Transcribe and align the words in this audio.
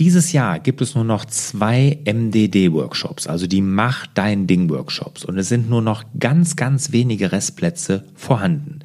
Dieses 0.00 0.32
Jahr 0.32 0.58
gibt 0.58 0.80
es 0.80 0.96
nur 0.96 1.04
noch 1.04 1.24
zwei 1.24 2.00
MDD-Workshops, 2.04 3.28
also 3.28 3.46
die 3.46 3.60
Mach 3.60 4.08
dein 4.08 4.48
Ding-Workshops. 4.48 5.24
Und 5.24 5.38
es 5.38 5.48
sind 5.48 5.70
nur 5.70 5.82
noch 5.82 6.02
ganz, 6.18 6.56
ganz 6.56 6.90
wenige 6.90 7.30
Restplätze 7.30 8.02
vorhanden. 8.16 8.80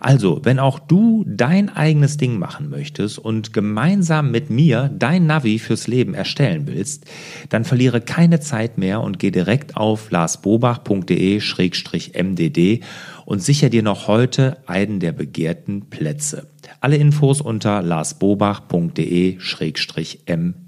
Also, 0.00 0.40
wenn 0.42 0.58
auch 0.58 0.78
du 0.78 1.22
dein 1.26 1.68
eigenes 1.68 2.16
Ding 2.16 2.38
machen 2.38 2.70
möchtest 2.70 3.18
und 3.18 3.52
gemeinsam 3.52 4.30
mit 4.30 4.48
mir 4.48 4.90
dein 4.98 5.26
Navi 5.26 5.58
fürs 5.58 5.86
Leben 5.86 6.14
erstellen 6.14 6.66
willst, 6.66 7.04
dann 7.50 7.66
verliere 7.66 8.00
keine 8.00 8.40
Zeit 8.40 8.78
mehr 8.78 9.02
und 9.02 9.18
geh 9.18 9.30
direkt 9.30 9.76
auf 9.76 10.10
larsbobach.de-mdd 10.10 12.80
und 13.26 13.42
sicher 13.42 13.68
dir 13.68 13.82
noch 13.82 14.08
heute 14.08 14.56
einen 14.66 14.98
der 14.98 15.12
begehrten 15.12 15.90
Plätze. 15.90 16.46
Alle 16.80 16.96
Infos 16.96 17.42
unter 17.42 17.82
larsbobach.de-mdd. 17.82 20.63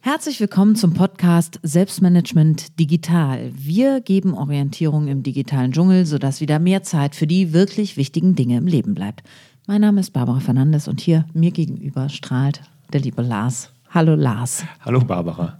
Herzlich 0.00 0.40
willkommen 0.40 0.76
zum 0.76 0.94
Podcast 0.94 1.58
Selbstmanagement 1.62 2.78
Digital. 2.78 3.50
Wir 3.54 4.00
geben 4.00 4.34
Orientierung 4.34 5.08
im 5.08 5.22
digitalen 5.22 5.72
Dschungel, 5.72 6.06
sodass 6.06 6.40
wieder 6.40 6.60
mehr 6.60 6.84
Zeit 6.84 7.16
für 7.16 7.26
die 7.26 7.52
wirklich 7.52 7.96
wichtigen 7.96 8.36
Dinge 8.36 8.56
im 8.56 8.66
Leben 8.66 8.94
bleibt. 8.94 9.22
Mein 9.66 9.80
Name 9.80 10.00
ist 10.00 10.12
Barbara 10.12 10.40
Fernandes 10.40 10.86
und 10.86 11.00
hier 11.00 11.26
mir 11.34 11.50
gegenüber 11.50 12.08
strahlt 12.08 12.62
der 12.92 13.00
liebe 13.00 13.22
Lars. 13.22 13.72
Hallo 13.90 14.14
Lars. 14.14 14.64
Hallo 14.84 15.00
Barbara. 15.00 15.58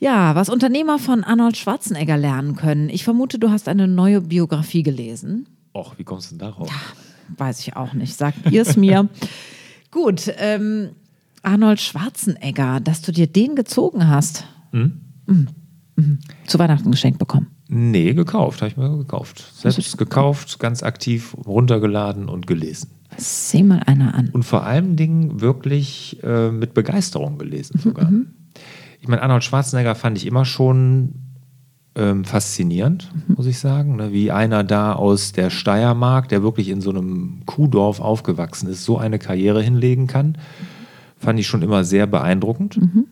Ja, 0.00 0.34
was 0.34 0.48
Unternehmer 0.48 0.98
von 0.98 1.24
Arnold 1.24 1.58
Schwarzenegger 1.58 2.16
lernen 2.16 2.56
können. 2.56 2.88
Ich 2.88 3.04
vermute, 3.04 3.38
du 3.38 3.50
hast 3.50 3.68
eine 3.68 3.86
neue 3.86 4.22
Biografie 4.22 4.82
gelesen. 4.82 5.46
Och, 5.74 5.98
wie 5.98 6.04
kommst 6.04 6.30
du 6.30 6.36
denn 6.36 6.48
darauf? 6.48 6.68
Ja, 6.68 7.36
weiß 7.36 7.60
ich 7.60 7.76
auch 7.76 7.92
nicht. 7.92 8.16
Sagt 8.16 8.50
ihr 8.50 8.62
es 8.62 8.76
mir? 8.76 9.08
Gut, 9.90 10.32
ähm, 10.38 10.90
Arnold 11.42 11.80
Schwarzenegger, 11.80 12.80
dass 12.80 13.02
du 13.02 13.12
dir 13.12 13.26
den 13.26 13.54
gezogen 13.56 14.08
hast. 14.08 14.46
Hm? 14.72 15.00
Mhm. 15.26 15.48
Mhm. 15.96 16.18
Zu 16.46 16.58
Weihnachten 16.58 16.90
geschenkt 16.90 17.18
bekommen. 17.18 17.48
Nee, 17.68 18.14
gekauft, 18.14 18.62
habe 18.62 18.70
ich 18.70 18.76
mir 18.78 18.96
gekauft. 18.96 19.44
Selbst 19.54 19.98
gekauft, 19.98 20.58
ganz 20.58 20.82
aktiv 20.82 21.36
runtergeladen 21.46 22.28
und 22.28 22.46
gelesen. 22.46 22.90
Seh 23.18 23.62
mal 23.62 23.80
einer 23.80 24.14
an. 24.14 24.30
Und 24.30 24.44
vor 24.44 24.64
allen 24.64 24.96
Dingen 24.96 25.42
wirklich 25.42 26.18
äh, 26.22 26.50
mit 26.50 26.72
Begeisterung 26.72 27.36
gelesen 27.36 27.74
mhm, 27.76 27.80
sogar. 27.82 28.10
Mhm. 28.10 28.28
Ich 29.00 29.08
meine, 29.08 29.22
Arnold 29.22 29.44
Schwarzenegger 29.44 29.94
fand 29.94 30.18
ich 30.18 30.26
immer 30.26 30.44
schon 30.44 31.14
ähm, 31.94 32.24
faszinierend, 32.24 33.10
mhm. 33.14 33.34
muss 33.36 33.46
ich 33.46 33.58
sagen. 33.58 33.96
Ne? 33.96 34.12
Wie 34.12 34.30
einer 34.30 34.62
da 34.62 34.92
aus 34.92 35.32
der 35.32 35.50
Steiermark, 35.50 36.28
der 36.28 36.42
wirklich 36.42 36.68
in 36.68 36.80
so 36.80 36.90
einem 36.90 37.42
Kuhdorf 37.46 38.00
aufgewachsen 38.00 38.68
ist, 38.68 38.84
so 38.84 38.98
eine 38.98 39.18
Karriere 39.18 39.62
hinlegen 39.62 40.06
kann. 40.06 40.38
Fand 41.18 41.38
ich 41.38 41.46
schon 41.46 41.62
immer 41.62 41.84
sehr 41.84 42.06
beeindruckend. 42.06 42.76
Mhm. 42.76 43.06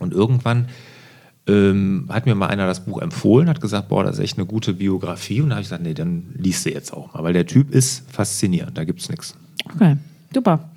Und 0.00 0.12
irgendwann 0.12 0.68
ähm, 1.46 2.06
hat 2.08 2.26
mir 2.26 2.34
mal 2.34 2.48
einer 2.48 2.66
das 2.66 2.84
Buch 2.84 3.00
empfohlen, 3.00 3.48
hat 3.48 3.60
gesagt, 3.60 3.88
boah, 3.88 4.04
das 4.04 4.18
ist 4.18 4.24
echt 4.24 4.38
eine 4.38 4.46
gute 4.46 4.74
Biografie. 4.74 5.40
Und 5.40 5.50
da 5.50 5.56
habe 5.56 5.62
ich 5.62 5.68
gesagt, 5.68 5.82
nee, 5.82 5.94
dann 5.94 6.34
liest 6.36 6.64
du 6.64 6.70
jetzt 6.70 6.92
auch 6.92 7.14
mal, 7.14 7.22
weil 7.22 7.32
der 7.32 7.46
Typ 7.46 7.70
ist 7.70 8.10
faszinierend, 8.10 8.78
da 8.78 8.84
gibt 8.84 9.00
es 9.00 9.08
nichts. 9.08 9.36
Okay, 9.74 9.96
super. 10.32 10.70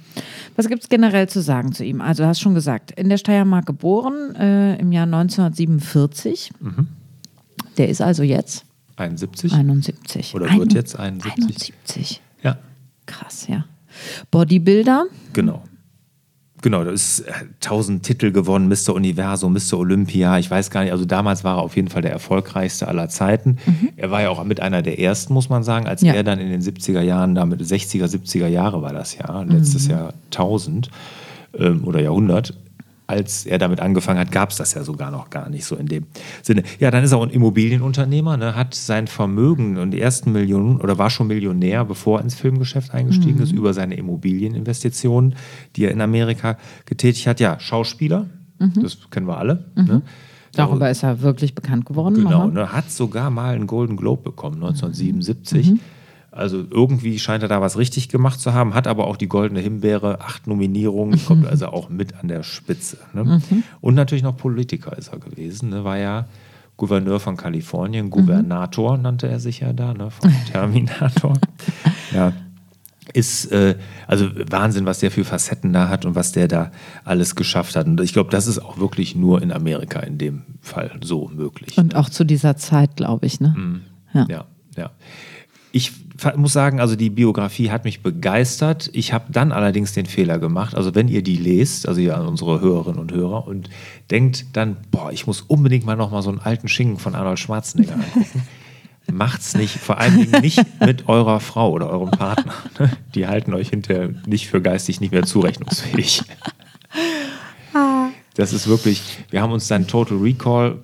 Was 0.55 0.67
gibt 0.67 0.83
es 0.83 0.89
generell 0.89 1.29
zu 1.29 1.41
sagen 1.41 1.71
zu 1.71 1.83
ihm? 1.83 2.01
Also, 2.01 2.23
du 2.23 2.29
hast 2.29 2.39
schon 2.39 2.53
gesagt, 2.55 2.91
in 2.91 3.09
der 3.09 3.17
Steiermark 3.17 3.65
geboren, 3.65 4.35
äh, 4.35 4.75
im 4.77 4.91
Jahr 4.91 5.05
1947. 5.05 6.51
Mhm. 6.59 6.87
Der 7.77 7.89
ist 7.89 8.01
also 8.01 8.23
jetzt 8.23 8.65
71. 8.95 9.53
71. 9.53 10.33
Oder 10.33 10.51
wird 10.57 10.73
jetzt 10.73 10.97
71. 10.97 11.43
71. 11.43 12.21
Ja. 12.43 12.57
Krass, 13.05 13.47
ja. 13.47 13.65
Bodybuilder. 14.31 15.05
Genau. 15.33 15.63
Genau, 16.63 16.83
da 16.83 16.89
ist 16.89 17.19
äh, 17.19 17.31
tausend 17.59 18.03
Titel 18.03 18.31
gewonnen, 18.31 18.67
Mr. 18.67 18.93
Universum, 18.95 19.53
Mr. 19.53 19.77
Olympia, 19.77 20.39
ich 20.39 20.49
weiß 20.49 20.71
gar 20.71 20.83
nicht, 20.83 20.91
also 20.91 21.05
damals 21.05 21.43
war 21.43 21.57
er 21.57 21.61
auf 21.61 21.75
jeden 21.75 21.87
Fall 21.87 22.01
der 22.01 22.11
erfolgreichste 22.11 22.87
aller 22.87 23.09
Zeiten. 23.09 23.57
Mhm. 23.65 23.89
Er 23.95 24.09
war 24.09 24.23
ja 24.23 24.29
auch 24.29 24.43
mit 24.43 24.59
einer 24.59 24.81
der 24.81 24.99
ersten, 24.99 25.33
muss 25.33 25.49
man 25.49 25.63
sagen, 25.63 25.85
als 25.87 26.01
ja. 26.01 26.13
er 26.13 26.23
dann 26.23 26.39
in 26.39 26.49
den 26.49 26.61
70er 26.61 27.01
Jahren, 27.01 27.35
damit 27.35 27.61
60er, 27.61 28.05
70er 28.05 28.47
Jahre 28.47 28.81
war 28.81 28.91
das 28.91 29.15
Jahr, 29.17 29.45
letztes 29.45 29.85
mhm. 29.85 29.91
Jahr 29.91 30.13
1000 30.31 30.89
ähm, 31.59 31.83
oder 31.83 32.01
Jahrhundert, 32.01 32.55
als 33.07 33.45
er 33.45 33.57
damit 33.57 33.79
angefangen 33.79 34.19
hat, 34.19 34.31
gab 34.31 34.49
es 34.51 34.57
das 34.57 34.73
ja 34.73 34.83
sogar 34.83 35.11
noch 35.11 35.29
gar 35.29 35.49
nicht 35.49 35.65
so 35.65 35.75
in 35.75 35.87
dem 35.87 36.05
Sinne. 36.43 36.63
Ja, 36.79 36.91
dann 36.91 37.03
ist 37.03 37.13
er 37.13 37.21
ein 37.21 37.29
Immobilienunternehmer, 37.29 38.35
ne, 38.35 38.55
hat 38.55 38.75
sein 38.75 39.07
Vermögen 39.07 39.77
und 39.77 39.91
die 39.91 40.01
ersten 40.01 40.33
Millionen 40.33 40.81
oder 40.81 40.97
war 40.97 41.09
schon 41.09 41.27
Millionär, 41.27 41.85
bevor 41.85 42.19
er 42.19 42.23
ins 42.25 42.35
Filmgeschäft 42.35 42.93
eingestiegen 42.93 43.37
mhm. 43.37 43.43
ist, 43.43 43.53
über 43.53 43.73
seine 43.73 43.95
Immobilieninvestitionen, 43.95 45.35
die 45.77 45.85
er 45.85 45.91
in 45.91 46.01
Amerika 46.01 46.57
getätigt 46.85 47.27
hat. 47.27 47.39
Ja, 47.39 47.59
Schauspieler, 47.59 48.27
mhm. 48.59 48.83
das 48.83 49.09
kennen 49.09 49.27
wir 49.27 49.37
alle. 49.37 49.65
Mhm. 49.75 49.85
Ne? 49.85 50.01
Darüber 50.53 50.89
ist 50.89 51.03
er 51.03 51.21
wirklich 51.21 51.55
bekannt 51.55 51.85
geworden. 51.85 52.15
Genau, 52.15 52.47
ne, 52.47 52.73
hat 52.73 52.91
sogar 52.91 53.29
mal 53.29 53.55
einen 53.55 53.67
Golden 53.67 53.95
Globe 53.95 54.23
bekommen, 54.23 54.55
1977. 54.55 55.79
Mhm. 56.31 56.37
Also 56.37 56.63
irgendwie 56.69 57.19
scheint 57.19 57.43
er 57.43 57.49
da 57.49 57.61
was 57.61 57.77
richtig 57.77 58.09
gemacht 58.09 58.39
zu 58.39 58.53
haben, 58.53 58.73
hat 58.73 58.87
aber 58.87 59.07
auch 59.07 59.17
die 59.17 59.27
goldene 59.27 59.59
Himbeere, 59.59 60.21
acht 60.21 60.47
Nominierungen, 60.47 61.23
kommt 61.25 61.43
mhm. 61.43 61.47
also 61.47 61.67
auch 61.67 61.89
mit 61.89 62.15
an 62.15 62.27
der 62.27 62.43
Spitze. 62.43 62.97
Ne? 63.13 63.23
Mhm. 63.23 63.63
Und 63.81 63.95
natürlich 63.95 64.23
noch 64.23 64.37
Politiker 64.37 64.97
ist 64.97 65.09
er 65.09 65.19
gewesen, 65.19 65.69
ne? 65.69 65.83
war 65.83 65.97
ja 65.97 66.27
Gouverneur 66.77 67.19
von 67.19 67.37
Kalifornien, 67.37 68.05
mhm. 68.05 68.11
Gouvernator 68.11 68.97
nannte 68.97 69.27
er 69.27 69.39
sich 69.39 69.61
ja 69.61 69.73
da, 69.73 69.93
ne? 69.93 70.11
vom 70.11 70.31
Terminator. 70.51 71.33
ja, 72.13 72.33
ist 73.13 73.51
äh, 73.51 73.75
also 74.05 74.29
Wahnsinn, 74.49 74.85
was 74.85 74.99
der 74.99 75.11
für 75.11 75.23
Facetten 75.23 75.73
da 75.73 75.89
hat 75.89 76.05
und 76.05 76.15
was 76.15 76.31
der 76.31 76.47
da 76.47 76.71
alles 77.03 77.35
geschafft 77.35 77.75
hat. 77.75 77.87
Und 77.87 78.01
ich 78.01 78.13
glaube, 78.13 78.29
das 78.29 78.47
ist 78.47 78.59
auch 78.59 78.77
wirklich 78.77 79.15
nur 79.15 79.41
in 79.41 79.51
Amerika 79.51 79.99
in 80.01 80.17
dem 80.17 80.43
Fall 80.61 80.91
so 81.01 81.29
möglich. 81.33 81.77
Und 81.77 81.93
ne? 81.93 81.99
auch 81.99 82.09
zu 82.09 82.25
dieser 82.25 82.57
Zeit, 82.57 82.95
glaube 82.95 83.25
ich. 83.25 83.39
Ne? 83.39 83.55
Mhm. 83.57 83.81
Ja. 84.13 84.25
ja, 84.29 84.45
ja. 84.75 84.91
Ich 85.71 85.93
muss 86.35 86.53
sagen, 86.53 86.79
also 86.79 86.95
die 86.95 87.09
Biografie 87.09 87.69
hat 87.69 87.83
mich 87.85 88.01
begeistert. 88.01 88.89
Ich 88.93 89.13
habe 89.13 89.25
dann 89.31 89.51
allerdings 89.51 89.93
den 89.93 90.05
Fehler 90.05 90.39
gemacht. 90.39 90.75
Also 90.75 90.95
wenn 90.95 91.07
ihr 91.07 91.21
die 91.21 91.35
lest, 91.35 91.87
also 91.87 92.01
ihr 92.01 92.17
unsere 92.17 92.59
Hörerinnen 92.61 92.99
und 92.99 93.11
Hörer, 93.11 93.47
und 93.47 93.69
denkt 94.09 94.45
dann, 94.53 94.77
boah, 94.89 95.11
ich 95.11 95.27
muss 95.27 95.41
unbedingt 95.41 95.85
mal 95.85 95.95
noch 95.95 96.11
mal 96.11 96.21
so 96.21 96.29
einen 96.29 96.39
alten 96.39 96.67
Schinken 96.67 96.97
von 96.97 97.15
Arnold 97.15 97.39
Schwarzenegger 97.39 97.93
angucken. 97.93 98.43
Macht's 99.11 99.55
nicht, 99.55 99.77
vor 99.77 99.99
allen 99.99 100.17
Dingen 100.17 100.41
nicht 100.41 100.59
mit 100.81 101.07
eurer 101.07 101.39
Frau 101.39 101.71
oder 101.71 101.89
eurem 101.89 102.11
Partner. 102.11 102.53
Ne? 102.77 102.91
Die 103.15 103.27
halten 103.27 103.53
euch 103.53 103.69
hinterher 103.69 104.09
nicht 104.25 104.49
für 104.49 104.61
geistig 104.61 104.99
nicht 104.99 105.11
mehr 105.11 105.23
zurechnungsfähig. 105.23 106.23
Das 108.35 108.51
ist 108.51 108.67
wirklich, 108.67 109.01
wir 109.29 109.41
haben 109.41 109.53
uns 109.53 109.69
dann 109.69 109.87
Total 109.87 110.17
Recall 110.17 110.79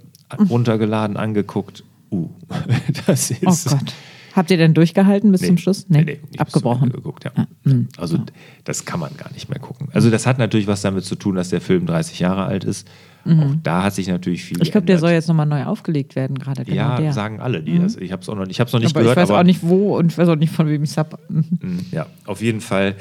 runtergeladen, 0.49 1.17
angeguckt. 1.17 1.83
Uh, 2.11 2.29
das 3.07 3.31
ist. 3.31 3.67
Oh 3.67 3.71
Gott 3.71 3.93
Habt 4.35 4.49
ihr 4.49 4.57
denn 4.57 4.73
durchgehalten 4.73 5.31
bis 5.31 5.41
nee, 5.41 5.47
zum 5.47 5.57
Schluss? 5.57 5.85
Nee, 5.89 6.03
nee, 6.03 6.19
nee 6.31 6.39
abgebrochen. 6.39 6.91
Geguckt, 6.91 7.23
ja. 7.23 7.31
Mhm. 7.63 7.87
Also 7.97 8.17
ja. 8.17 8.25
das 8.63 8.85
kann 8.85 8.99
man 8.99 9.15
gar 9.15 9.31
nicht 9.31 9.49
mehr 9.49 9.59
gucken. 9.59 9.89
Also 9.93 10.09
das 10.09 10.25
hat 10.25 10.39
natürlich 10.39 10.65
was 10.67 10.81
damit 10.81 11.05
zu 11.05 11.15
tun, 11.15 11.35
dass 11.35 11.49
der 11.49 11.61
Film 11.61 11.85
30 11.85 12.19
Jahre 12.19 12.45
alt 12.45 12.63
ist. 12.63 12.87
Mhm. 13.25 13.39
Auch 13.39 13.55
da 13.61 13.83
hat 13.83 13.93
sich 13.93 14.07
natürlich 14.07 14.43
viel. 14.43 14.61
Ich 14.61 14.71
glaube, 14.71 14.87
der 14.87 14.97
soll 14.97 15.11
jetzt 15.11 15.27
nochmal 15.27 15.45
neu 15.45 15.63
aufgelegt 15.65 16.15
werden, 16.15 16.37
gerade. 16.37 16.65
Genau 16.65 16.75
ja, 16.75 16.97
der. 16.97 17.13
sagen 17.13 17.39
alle, 17.39 17.61
die 17.61 17.73
mhm. 17.73 17.83
das. 17.83 17.95
Ich 17.95 18.11
habe 18.11 18.21
es 18.21 18.27
noch, 18.27 18.33
ich 18.33 18.57
noch 18.57 18.79
nicht 18.79 18.95
aber 18.95 19.01
gehört. 19.01 19.17
Ich 19.17 19.23
weiß 19.23 19.31
auch 19.31 19.43
nicht 19.43 19.61
wo 19.61 19.97
und 19.97 20.11
ich 20.11 20.17
weiß 20.17 20.27
auch 20.29 20.35
nicht 20.35 20.51
von 20.51 20.67
wem 20.67 20.83
ich 20.83 20.89
es 20.89 20.97
habe. 20.97 21.19
Mhm. 21.29 21.45
Mhm. 21.61 21.85
Ja, 21.91 22.07
auf 22.25 22.41
jeden 22.41 22.61
Fall 22.61 22.95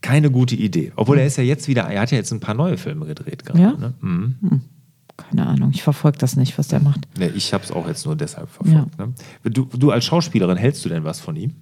keine 0.00 0.30
gute 0.30 0.54
Idee. 0.54 0.92
Obwohl 0.96 1.16
mhm. 1.16 1.20
er 1.20 1.26
ist 1.26 1.36
ja 1.36 1.44
jetzt 1.44 1.68
wieder, 1.68 1.82
er 1.82 2.00
hat 2.00 2.10
ja 2.10 2.16
jetzt 2.16 2.32
ein 2.32 2.40
paar 2.40 2.54
neue 2.54 2.78
Filme 2.78 3.06
gedreht 3.06 3.44
gerade. 3.44 3.60
Ja? 3.60 3.72
Ne? 3.72 3.94
Keine 5.18 5.46
Ahnung, 5.46 5.70
ich 5.74 5.82
verfolge 5.82 6.16
das 6.18 6.36
nicht, 6.36 6.56
was 6.58 6.68
der 6.68 6.80
macht. 6.80 7.00
Nee, 7.18 7.30
ich 7.34 7.52
habe 7.52 7.62
es 7.64 7.70
auch 7.70 7.86
jetzt 7.86 8.06
nur 8.06 8.16
deshalb 8.16 8.48
verfolgt. 8.48 8.90
Ja. 8.98 9.06
Ne? 9.06 9.14
Du, 9.50 9.64
du 9.64 9.90
als 9.90 10.06
Schauspielerin, 10.06 10.56
hältst 10.56 10.84
du 10.84 10.88
denn 10.88 11.04
was 11.04 11.20
von 11.20 11.36
ihm? 11.36 11.54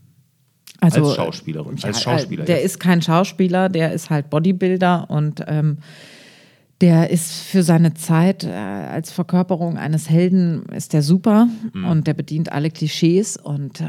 Also, 0.80 1.06
als 1.06 1.16
Schauspielerin, 1.16 1.76
als 1.82 2.02
Schauspieler. 2.02 2.44
Der 2.44 2.56
jetzt. 2.56 2.66
ist 2.66 2.78
kein 2.80 3.00
Schauspieler, 3.02 3.68
der 3.68 3.92
ist 3.92 4.10
halt 4.10 4.30
Bodybuilder 4.30 5.10
und 5.10 5.42
ähm, 5.46 5.78
der 6.82 7.08
ist 7.08 7.32
für 7.32 7.62
seine 7.62 7.94
Zeit 7.94 8.44
äh, 8.44 8.50
als 8.50 9.10
Verkörperung 9.10 9.78
eines 9.78 10.10
Helden 10.10 10.66
ist 10.66 10.92
der 10.92 11.00
super 11.00 11.48
mhm. 11.72 11.86
und 11.86 12.06
der 12.06 12.12
bedient 12.12 12.52
alle 12.52 12.70
Klischees 12.70 13.38
und 13.38 13.80
äh, 13.80 13.86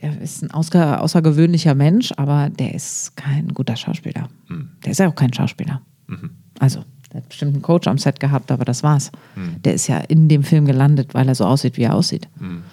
er 0.00 0.20
ist 0.22 0.42
ein 0.42 0.50
außer, 0.50 1.02
außergewöhnlicher 1.02 1.74
Mensch, 1.74 2.12
aber 2.16 2.48
der 2.48 2.74
ist 2.74 3.14
kein 3.16 3.48
guter 3.48 3.76
Schauspieler. 3.76 4.30
Mhm. 4.48 4.70
Der 4.82 4.92
ist 4.92 5.00
ja 5.00 5.08
auch 5.08 5.14
kein 5.14 5.34
Schauspieler. 5.34 5.82
Mhm. 6.06 6.30
Also 6.58 6.84
der 7.14 7.22
hat 7.22 7.28
bestimmt 7.28 7.52
einen 7.54 7.62
Coach 7.62 7.86
am 7.86 7.96
Set 7.96 8.18
gehabt, 8.18 8.50
aber 8.50 8.64
das 8.64 8.82
war's. 8.82 9.12
Hm. 9.34 9.62
Der 9.62 9.72
ist 9.74 9.86
ja 9.86 9.98
in 9.98 10.28
dem 10.28 10.42
Film 10.42 10.66
gelandet, 10.66 11.14
weil 11.14 11.28
er 11.28 11.36
so 11.36 11.44
aussieht, 11.44 11.76
wie 11.76 11.84
er 11.84 11.94
aussieht. 11.94 12.28
Hm. 12.40 12.64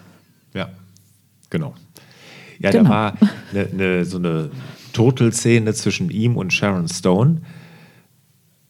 Ja, 0.56 0.70
genau. 1.52 1.76
Ja, 2.58 2.72
genau. 2.72 2.84
da 2.86 2.90
war 2.90 3.18
eine, 3.52 3.68
eine, 3.72 4.06
so 4.06 4.18
eine 4.18 4.50
Total-Szene 4.94 5.76
zwischen 5.76 6.10
ihm 6.10 6.38
und 6.38 6.52
Sharon 6.52 6.88
Stone. 6.88 7.42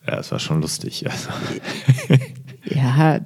Ja, 0.06 0.18
das 0.18 0.32
war 0.34 0.40
schon 0.40 0.62
lustig. 0.62 1.10
Also. 1.10 1.30
ja, 2.66 3.22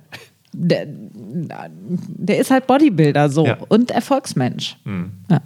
der 0.53 2.37
ist 2.39 2.51
halt 2.51 2.67
Bodybuilder 2.67 3.29
so 3.29 3.47
Ja. 3.47 3.57
und 3.69 3.89
Erfolgsmensch. 3.89 4.77
Ja. 5.29 5.41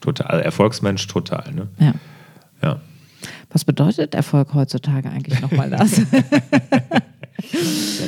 Total, 0.00 0.40
Erfolgsmensch 0.40 1.06
total. 1.08 1.52
Ne? 1.52 1.68
Ja. 1.78 1.94
Was 3.50 3.64
bedeutet 3.64 4.14
Erfolg 4.14 4.52
heutzutage 4.54 5.08
eigentlich 5.10 5.40
nochmal 5.40 5.70
das? 5.70 5.98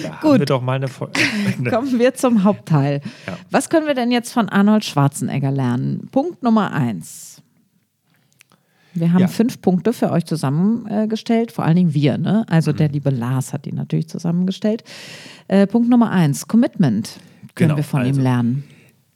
ja 0.03 0.19
Gut. 0.21 0.41
wir 0.41 0.47
doch 0.47 0.61
mal 0.61 0.75
eine 0.75 0.89
Folge. 0.89 1.21
Kommen 1.71 1.99
wir 1.99 2.15
zum 2.15 2.45
Hauptteil. 2.45 3.01
Ja. 3.27 3.37
Was 3.51 3.71
können 3.71 3.87
wir 3.87 3.95
denn 3.95 4.11
jetzt 4.11 4.33
von 4.33 4.49
Arnold 4.49 4.85
Schwarzenegger 4.85 5.51
lernen? 5.51 6.09
Punkt 6.11 6.43
Nummer 6.43 6.73
eins. 6.73 7.43
Wir 8.93 9.13
haben 9.13 9.21
Ja. 9.21 9.29
fünf 9.29 9.61
Punkte 9.63 9.93
für 9.93 10.11
euch 10.11 10.25
zusammengestellt, 10.27 11.53
vor 11.53 11.65
allen 11.65 11.77
Dingen 11.77 11.95
wir, 11.95 12.19
ne? 12.19 12.45
Also 12.49 12.73
Mhm. 12.73 12.77
der 12.77 12.89
liebe 12.89 13.11
Lars 13.11 13.53
hat 13.53 13.65
die 13.65 13.73
natürlich 13.73 14.09
zusammengestellt. 14.09 14.83
Äh, 15.49 15.67
Punkt 15.69 15.89
Nummer 15.89 16.11
eins, 16.11 16.49
Commitment 16.49 17.09
können 17.55 17.69
Genau, 17.69 17.77
wir 17.77 17.85
von 17.85 18.01
also- 18.01 18.19
ihm 18.19 18.23
lernen. 18.23 18.65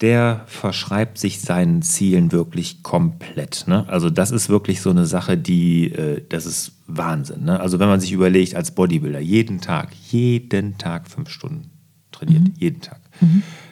Der 0.05 0.43
verschreibt 0.45 1.17
sich 1.17 1.41
seinen 1.41 1.81
Zielen 1.81 2.31
wirklich 2.31 2.83
komplett. 2.83 3.65
Ne? 3.67 3.87
Also 3.89 4.11
das 4.11 4.33
ist 4.33 4.51
wirklich 4.51 4.83
so 4.83 4.91
eine 4.91 5.07
Sache, 5.07 5.39
die, 5.39 5.93
äh, 5.93 6.23
das 6.29 6.45
ist 6.45 6.73
Wahnsinn. 6.87 7.45
Ne? 7.45 7.59
Also 7.59 7.79
wenn 7.79 7.89
man 7.89 8.01
sich 8.01 8.13
überlegt, 8.13 8.55
als 8.55 8.73
Bodybuilder, 8.73 9.21
jeden 9.21 9.63
Tag, 9.63 9.89
jeden 10.11 10.77
Tag 10.77 11.09
fünf 11.09 11.31
Stunden 11.31 11.71
trainiert, 12.13 12.43
jeden 12.59 12.83
Tag. 12.83 13.01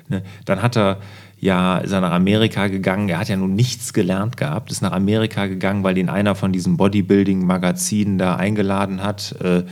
Ne? 0.08 0.23
Dann 0.46 0.62
hat 0.62 0.75
er 0.79 1.00
ja, 1.38 1.76
ist 1.79 1.93
er 1.93 2.00
nach 2.00 2.12
Amerika 2.12 2.69
gegangen, 2.69 3.11
er 3.11 3.19
hat 3.19 3.29
ja 3.29 3.37
nun 3.37 3.55
nichts 3.55 3.93
gelernt 3.93 4.38
gehabt, 4.38 4.73
ist 4.73 4.81
nach 4.81 4.93
Amerika 4.93 5.49
gegangen, 5.49 5.84
weil 5.84 5.99
ihn 5.99 6.08
einer 6.08 6.34
von 6.34 6.50
diesen 6.50 6.79
Bodybuilding-Magazinen 6.79 8.17
da 8.17 8.37
eingeladen 8.37 9.02
hat. 9.02 9.37
Äh, 9.43 9.64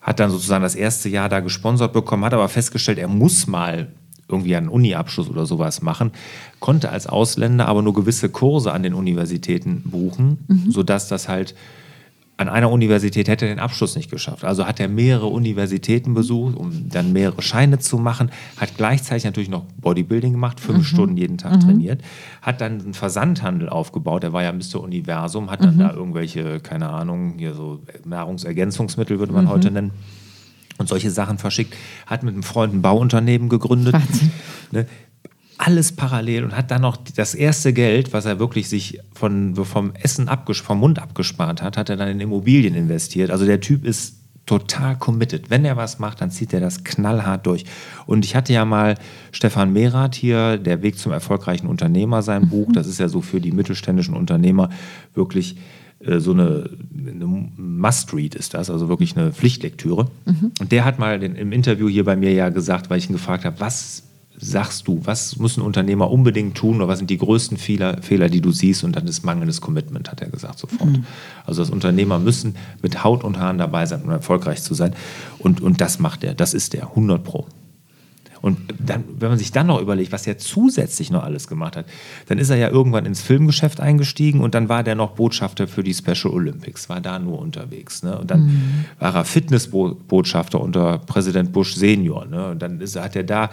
hat 0.00 0.20
dann 0.20 0.30
sozusagen 0.30 0.62
das 0.62 0.76
erste 0.76 1.08
Jahr 1.08 1.28
da 1.28 1.40
gesponsert 1.40 1.92
bekommen, 1.92 2.24
hat 2.24 2.34
aber 2.34 2.48
festgestellt, 2.48 2.98
er 2.98 3.08
muss 3.08 3.48
mal 3.48 3.88
irgendwie 4.28 4.56
einen 4.56 4.68
Uni-Abschluss 4.68 5.28
oder 5.28 5.46
sowas 5.46 5.82
machen, 5.82 6.10
konnte 6.58 6.90
als 6.90 7.06
Ausländer 7.06 7.68
aber 7.68 7.82
nur 7.82 7.94
gewisse 7.94 8.28
Kurse 8.28 8.72
an 8.72 8.82
den 8.82 8.94
Universitäten 8.94 9.82
buchen, 9.84 10.38
sodass 10.68 11.08
das 11.08 11.28
halt 11.28 11.54
an 12.38 12.48
einer 12.50 12.70
Universität 12.70 13.28
hätte 13.28 13.46
er 13.46 13.54
den 13.54 13.60
Abschluss 13.60 13.96
nicht 13.96 14.10
geschafft. 14.10 14.44
Also 14.44 14.66
hat 14.66 14.78
er 14.78 14.88
mehrere 14.88 15.26
Universitäten 15.26 16.12
besucht, 16.12 16.54
um 16.54 16.88
dann 16.90 17.12
mehrere 17.14 17.40
Scheine 17.40 17.78
zu 17.78 17.96
machen, 17.96 18.30
hat 18.58 18.76
gleichzeitig 18.76 19.24
natürlich 19.24 19.48
noch 19.48 19.64
Bodybuilding 19.80 20.32
gemacht, 20.32 20.60
fünf 20.60 20.86
Stunden 20.86 21.16
jeden 21.16 21.38
Tag 21.38 21.60
trainiert, 21.60 22.02
hat 22.42 22.60
dann 22.60 22.80
einen 22.80 22.94
Versandhandel 22.94 23.70
aufgebaut, 23.70 24.22
der 24.22 24.34
war 24.34 24.42
ja 24.42 24.52
Mr. 24.52 24.82
Universum, 24.82 25.50
hat 25.50 25.64
dann 25.64 25.78
da 25.78 25.92
irgendwelche, 25.94 26.60
keine 26.60 26.90
Ahnung, 26.90 27.34
hier 27.38 27.54
so 27.54 27.80
Nahrungsergänzungsmittel 28.04 29.18
würde 29.18 29.32
man 29.32 29.48
heute 29.48 29.70
nennen, 29.70 29.92
und 30.78 30.88
solche 30.88 31.10
Sachen 31.10 31.38
verschickt, 31.38 31.74
hat 32.06 32.22
mit 32.22 32.34
einem 32.34 32.42
Freund 32.42 32.74
ein 32.74 32.82
Bauunternehmen 32.82 33.48
gegründet. 33.48 33.94
Ne? 34.72 34.84
Alles 35.58 35.94
parallel 35.94 36.42
und 36.42 36.56
hat 36.56 36.72
dann 36.72 36.82
noch 36.82 36.96
das 36.96 37.36
erste 37.36 37.72
Geld, 37.72 38.12
was 38.12 38.24
er 38.24 38.40
wirklich 38.40 38.68
sich 38.68 38.98
von, 39.14 39.54
vom 39.54 39.92
Essen 39.94 40.28
abges 40.28 40.58
vom 40.58 40.80
Mund 40.80 40.98
abgespart 40.98 41.62
hat, 41.62 41.76
hat 41.76 41.88
er 41.88 41.96
dann 41.96 42.08
in 42.08 42.18
Immobilien 42.18 42.74
investiert. 42.74 43.30
Also 43.30 43.46
der 43.46 43.60
Typ 43.60 43.84
ist 43.84 44.16
total 44.46 44.96
committed. 44.96 45.50
Wenn 45.50 45.64
er 45.64 45.76
was 45.76 45.98
macht, 45.98 46.20
dann 46.20 46.30
zieht 46.30 46.52
er 46.52 46.60
das 46.60 46.84
knallhart 46.84 47.46
durch. 47.46 47.64
Und 48.06 48.24
ich 48.24 48.34
hatte 48.34 48.52
ja 48.52 48.64
mal 48.64 48.96
Stefan 49.32 49.72
Merath 49.72 50.14
hier, 50.14 50.56
Der 50.56 50.82
Weg 50.82 50.98
zum 50.98 51.12
erfolgreichen 51.12 51.66
Unternehmer, 51.66 52.22
sein 52.22 52.48
Buch. 52.48 52.68
Das 52.72 52.86
ist 52.86 52.98
ja 52.98 53.08
so 53.08 53.20
für 53.20 53.40
die 53.40 53.52
mittelständischen 53.52 54.14
Unternehmer 54.14 54.70
wirklich 55.14 55.56
so 56.18 56.32
eine, 56.32 56.70
eine 57.06 57.50
Must-Read 57.56 58.34
ist 58.34 58.54
das, 58.54 58.70
also 58.70 58.88
wirklich 58.88 59.16
eine 59.16 59.32
Pflichtlektüre. 59.32 60.10
Und 60.60 60.72
der 60.72 60.84
hat 60.84 60.98
mal 60.98 61.18
den, 61.18 61.36
im 61.36 61.52
Interview 61.52 61.88
hier 61.88 62.04
bei 62.04 62.16
mir 62.16 62.32
ja 62.32 62.50
gesagt, 62.50 62.90
weil 62.90 62.98
ich 62.98 63.08
ihn 63.08 63.14
gefragt 63.14 63.44
habe, 63.44 63.60
was 63.60 64.02
sagst 64.38 64.86
du, 64.86 65.00
was 65.04 65.38
müssen 65.38 65.62
Unternehmer 65.62 66.10
unbedingt 66.10 66.56
tun 66.56 66.76
oder 66.76 66.88
was 66.88 66.98
sind 66.98 67.08
die 67.08 67.16
größten 67.16 67.56
Fehler, 67.56 68.02
Fehler, 68.02 68.28
die 68.28 68.40
du 68.40 68.52
siehst? 68.52 68.84
Und 68.84 68.94
dann 68.94 69.06
ist 69.06 69.24
mangelndes 69.24 69.60
Commitment, 69.60 70.10
hat 70.10 70.20
er 70.20 70.28
gesagt 70.28 70.58
sofort. 70.58 70.90
Also 71.46 71.62
das 71.62 71.70
Unternehmer 71.70 72.18
müssen 72.18 72.56
mit 72.82 73.02
Haut 73.02 73.24
und 73.24 73.38
Haaren 73.38 73.58
dabei 73.58 73.86
sein, 73.86 74.02
um 74.02 74.10
erfolgreich 74.10 74.62
zu 74.62 74.74
sein. 74.74 74.94
Und, 75.38 75.62
und 75.62 75.80
das 75.80 75.98
macht 75.98 76.24
er, 76.24 76.34
das 76.34 76.52
ist 76.54 76.74
er, 76.74 76.88
100 76.90 77.24
Pro. 77.24 77.46
Und 78.42 78.58
dann, 78.78 79.04
wenn 79.18 79.30
man 79.30 79.38
sich 79.38 79.52
dann 79.52 79.66
noch 79.66 79.80
überlegt, 79.80 80.12
was 80.12 80.26
er 80.26 80.38
zusätzlich 80.38 81.10
noch 81.10 81.22
alles 81.22 81.48
gemacht 81.48 81.76
hat, 81.76 81.86
dann 82.26 82.38
ist 82.38 82.50
er 82.50 82.56
ja 82.56 82.68
irgendwann 82.68 83.06
ins 83.06 83.20
Filmgeschäft 83.20 83.80
eingestiegen 83.80 84.40
und 84.40 84.54
dann 84.54 84.68
war 84.68 84.82
der 84.82 84.94
noch 84.94 85.12
Botschafter 85.12 85.68
für 85.68 85.82
die 85.82 85.94
Special 85.94 86.32
Olympics, 86.32 86.88
war 86.88 87.00
da 87.00 87.18
nur 87.18 87.38
unterwegs. 87.38 88.02
Ne? 88.02 88.18
Und 88.18 88.30
dann 88.30 88.86
war 88.98 89.14
er 89.14 89.24
Fitnessbotschafter 89.24 90.60
unter 90.60 90.98
Präsident 90.98 91.52
Bush 91.52 91.74
Senior. 91.74 92.26
Ne? 92.26 92.50
Und 92.50 92.62
dann 92.62 92.80
ist, 92.80 92.96
hat 92.96 93.16
er 93.16 93.24
da 93.24 93.50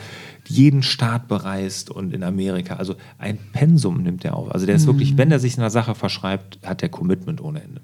jeden 0.48 0.84
Staat 0.84 1.28
bereist 1.28 1.90
und 1.90 2.14
in 2.14 2.24
Amerika. 2.24 2.76
Also 2.76 2.96
ein 3.18 3.38
Pensum 3.54 4.04
nimmt 4.04 4.26
er 4.26 4.36
auf. 4.36 4.52
Also 4.52 4.66
der 4.66 4.76
ist 4.76 4.88
wirklich, 4.88 5.18
wenn 5.18 5.32
er 5.32 5.40
sich 5.40 5.58
einer 5.58 5.70
Sache 5.70 5.96
verschreibt, 5.96 6.60
hat 6.64 6.84
er 6.84 6.90
Commitment 6.90 7.42
ohne 7.42 7.62
Ende. 7.64 7.82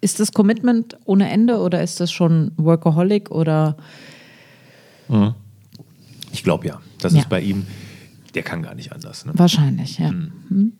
Ist 0.00 0.20
das 0.20 0.32
Commitment 0.32 0.96
ohne 1.04 1.28
Ende 1.28 1.58
oder 1.58 1.82
ist 1.82 1.98
das 1.98 2.12
schon 2.12 2.52
Workaholic 2.56 3.30
oder 3.32 3.76
Ich 6.32 6.42
glaube 6.44 6.66
ja. 6.66 6.80
Das 7.00 7.12
Ja. 7.12 7.20
ist 7.20 7.28
bei 7.28 7.40
ihm, 7.40 7.66
der 8.34 8.42
kann 8.42 8.62
gar 8.62 8.74
nicht 8.74 8.92
anders. 8.92 9.24
Ne? 9.24 9.32
wahrscheinlich, 9.34 9.98
ja. 9.98 10.10
Mhm. 10.12 10.72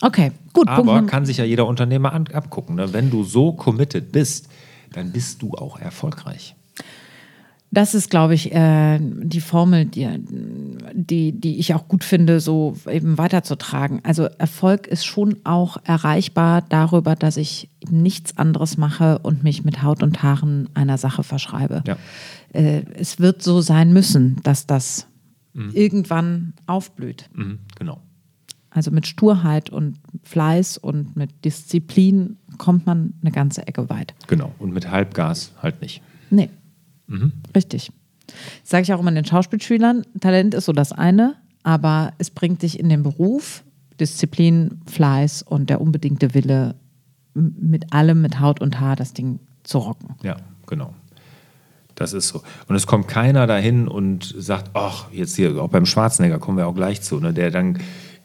Okay, 0.00 0.32
gut. 0.52 0.66
Punkt 0.66 0.70
Aber 0.70 0.96
Nummer- 0.96 1.06
kann 1.06 1.24
sich 1.24 1.36
ja 1.36 1.44
jeder 1.44 1.66
Unternehmer 1.66 2.12
an, 2.12 2.26
abgucken. 2.28 2.76
Ne? 2.76 2.92
Wenn 2.92 3.10
du 3.10 3.22
so 3.24 3.52
committed 3.52 4.10
bist, 4.12 4.48
dann 4.92 5.12
bist 5.12 5.40
du 5.42 5.52
auch 5.52 5.78
erfolgreich. 5.78 6.54
Das 7.70 7.92
ist, 7.94 8.08
glaube 8.08 8.34
ich, 8.34 8.52
äh, 8.52 9.00
die 9.00 9.40
Formel, 9.40 9.84
die, 9.86 10.08
die, 10.92 11.32
die 11.32 11.58
ich 11.58 11.74
auch 11.74 11.88
gut 11.88 12.04
finde, 12.04 12.38
so 12.38 12.76
eben 12.88 13.18
weiterzutragen. 13.18 14.00
Also 14.04 14.24
Erfolg 14.38 14.86
ist 14.86 15.04
schon 15.04 15.38
auch 15.42 15.78
erreichbar 15.82 16.62
darüber, 16.68 17.16
dass 17.16 17.36
ich 17.36 17.68
nichts 17.90 18.38
anderes 18.38 18.76
mache 18.76 19.18
und 19.20 19.42
mich 19.42 19.64
mit 19.64 19.82
Haut 19.82 20.04
und 20.04 20.22
Haaren 20.22 20.68
einer 20.74 20.98
Sache 20.98 21.24
verschreibe. 21.24 21.82
Ja. 21.84 21.96
Äh, 22.54 22.84
es 22.94 23.18
wird 23.18 23.42
so 23.42 23.60
sein 23.60 23.92
müssen, 23.92 24.40
dass 24.42 24.66
das 24.66 25.06
irgendwann 25.72 26.52
aufblüht. 26.66 27.30
Mhm, 27.32 27.60
genau. 27.78 28.00
Also 28.70 28.90
mit 28.90 29.06
Sturheit 29.06 29.70
und 29.70 30.00
Fleiß 30.24 30.78
und 30.78 31.14
mit 31.14 31.44
Disziplin 31.44 32.38
kommt 32.58 32.86
man 32.86 33.14
eine 33.22 33.30
ganze 33.30 33.64
Ecke 33.68 33.88
weit. 33.88 34.14
Genau. 34.26 34.52
Und 34.58 34.72
mit 34.74 34.90
Halbgas 34.90 35.52
halt 35.62 35.80
nicht. 35.80 36.02
Nee. 36.30 36.50
Richtig. 37.54 37.92
Das 38.26 38.70
sage 38.70 38.82
ich 38.82 38.92
auch 38.92 39.00
immer 39.00 39.12
den 39.12 39.24
Schauspielschülern. 39.24 40.02
Talent 40.20 40.54
ist 40.54 40.64
so 40.64 40.72
das 40.72 40.90
eine, 40.90 41.36
aber 41.62 42.14
es 42.18 42.30
bringt 42.30 42.62
dich 42.62 42.80
in 42.80 42.88
den 42.88 43.02
Beruf, 43.02 43.62
Disziplin, 44.00 44.80
Fleiß 44.86 45.42
und 45.42 45.70
der 45.70 45.80
unbedingte 45.80 46.34
Wille, 46.34 46.74
mit 47.34 47.92
allem, 47.92 48.22
mit 48.22 48.40
Haut 48.40 48.60
und 48.60 48.80
Haar 48.80 48.96
das 48.96 49.12
Ding 49.12 49.38
zu 49.62 49.78
rocken. 49.78 50.14
Ja, 50.22 50.36
genau. 50.66 50.94
Das 51.94 52.12
ist 52.12 52.28
so. 52.28 52.42
Und 52.68 52.76
es 52.76 52.86
kommt 52.86 53.08
keiner 53.08 53.46
dahin 53.46 53.88
und 53.88 54.34
sagt, 54.36 54.70
ach, 54.74 55.06
jetzt 55.12 55.36
hier, 55.36 55.56
auch 55.62 55.68
beim 55.68 55.86
Schwarzenegger 55.86 56.38
kommen 56.38 56.58
wir 56.58 56.66
auch 56.66 56.74
gleich 56.74 57.02
zu, 57.02 57.20
ne, 57.20 57.32
der 57.32 57.50
dann 57.50 57.78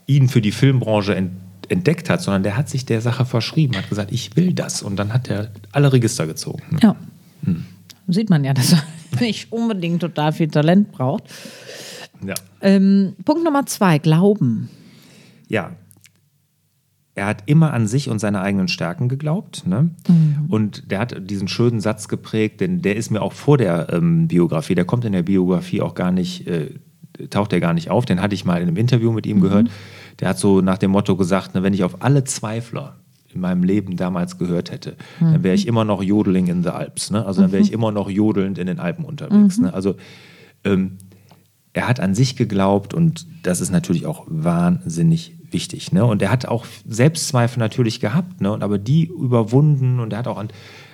ihn 0.08 0.28
für 0.28 0.42
die 0.42 0.52
Filmbranche 0.52 1.16
ent 1.16 1.32
entdeckt 1.70 2.10
hat, 2.10 2.20
sondern 2.20 2.42
der 2.42 2.58
hat 2.58 2.68
sich 2.68 2.86
der 2.86 3.00
Sache 3.00 3.26
verschrieben, 3.26 3.78
hat 3.78 3.88
gesagt, 3.90 4.12
ich 4.12 4.36
will 4.36 4.54
das. 4.54 4.82
Und 4.82 4.96
dann 4.96 5.14
hat 5.14 5.30
er 5.30 5.52
alle 5.72 5.94
Register 5.94 6.26
gezogen. 6.26 6.64
Ne? 6.72 6.80
Ja. 6.82 6.96
Sieht 8.08 8.32
man 8.32 8.44
ja, 8.44 8.56
dass 8.56 8.74
er 8.74 8.84
nicht 9.20 9.52
unbedingt 9.52 10.02
total 10.02 10.34
viel 10.34 10.48
Talent 10.48 10.92
braucht. 10.92 11.26
Ja. 12.26 12.34
Ähm, 12.62 13.14
Punkt 13.24 13.44
Nummer 13.44 13.68
zwei, 13.68 14.00
Glauben. 14.00 14.70
ja, 15.48 15.72
er 17.20 17.26
hat 17.26 17.44
immer 17.48 17.74
an 17.74 17.86
sich 17.86 18.10
und 18.10 18.20
seine 18.20 18.40
eigenen 18.40 18.70
Stärken 18.70 19.10
geglaubt. 19.10 19.68
Ne? 19.68 19.90
Und 20.48 20.90
der 20.90 21.00
hat 21.00 21.30
diesen 21.30 21.50
schönen 21.50 21.82
Satz 21.82 22.08
geprägt, 22.08 22.62
denn 22.62 22.82
der 22.82 22.96
ist 22.96 23.12
mir 23.12 23.22
auch 23.22 23.34
vor 23.34 23.58
der 23.58 23.92
ähm, 23.92 24.30
Biografie, 24.30 24.74
der 24.74 24.86
kommt 24.86 25.04
in 25.04 25.12
der 25.12 25.24
Biografie 25.24 25.82
auch 25.82 25.96
gar 25.96 26.14
nicht, 26.14 26.48
äh, 26.48 26.76
taucht 27.30 27.52
er 27.52 27.60
gar 27.60 27.74
nicht 27.74 27.90
auf. 27.90 28.06
Den 28.06 28.22
hatte 28.22 28.36
ich 28.36 28.46
mal 28.46 28.62
in 28.62 28.70
einem 28.70 28.78
Interview 28.78 29.12
mit 29.12 29.26
ihm 29.26 29.42
gehört. 29.42 29.70
Der 30.22 30.30
hat 30.30 30.40
so 30.40 30.62
nach 30.62 30.78
dem 30.78 30.92
Motto 30.92 31.18
gesagt, 31.18 31.56
ne, 31.56 31.62
wenn 31.62 31.74
ich 31.74 31.84
auf 31.84 32.02
alle 32.02 32.24
Zweifler 32.24 32.96
in 33.34 33.42
meinem 33.42 33.64
Leben 33.64 33.98
damals 33.98 34.38
gehört 34.38 34.72
hätte, 34.72 34.96
dann 35.20 35.44
wäre 35.44 35.56
ich 35.56 35.68
immer 35.68 35.84
noch 35.84 36.02
Jodeling 36.02 36.48
in 36.48 36.64
the 36.64 36.70
Alps. 36.70 37.12
Ne? 37.12 37.26
Also 37.26 37.42
dann 37.42 37.52
wäre 37.52 37.62
ich 37.62 37.74
immer 37.74 37.92
noch 37.92 38.10
jodelnd 38.10 38.58
in 38.58 38.66
den 38.66 38.80
Alpen 38.80 39.04
unterwegs. 39.04 39.60
Ne? 39.60 39.74
Also 39.74 39.98
ähm, 40.64 40.98
er 41.74 41.90
hat 41.90 42.00
an 42.00 42.16
sich 42.16 42.38
geglaubt 42.38 42.94
und 42.94 43.28
das 43.44 43.60
ist 43.60 43.72
natürlich 43.72 44.06
auch 44.06 44.26
wahnsinnig 44.28 45.39
wichtig. 45.54 45.92
Ne? 45.92 46.06
Und 46.06 46.22
er 46.22 46.32
hat 46.32 46.46
auch 46.46 46.66
Selbstzweifel 46.88 47.60
natürlich 47.60 48.00
gehabt, 48.00 48.42
ne? 48.42 48.52
und 48.52 48.64
aber 48.64 48.78
die 48.78 49.06
überwunden 49.06 50.00
und 50.00 50.14
er 50.14 50.20
hat 50.20 50.28
auch 50.28 50.38
an, 50.38 50.50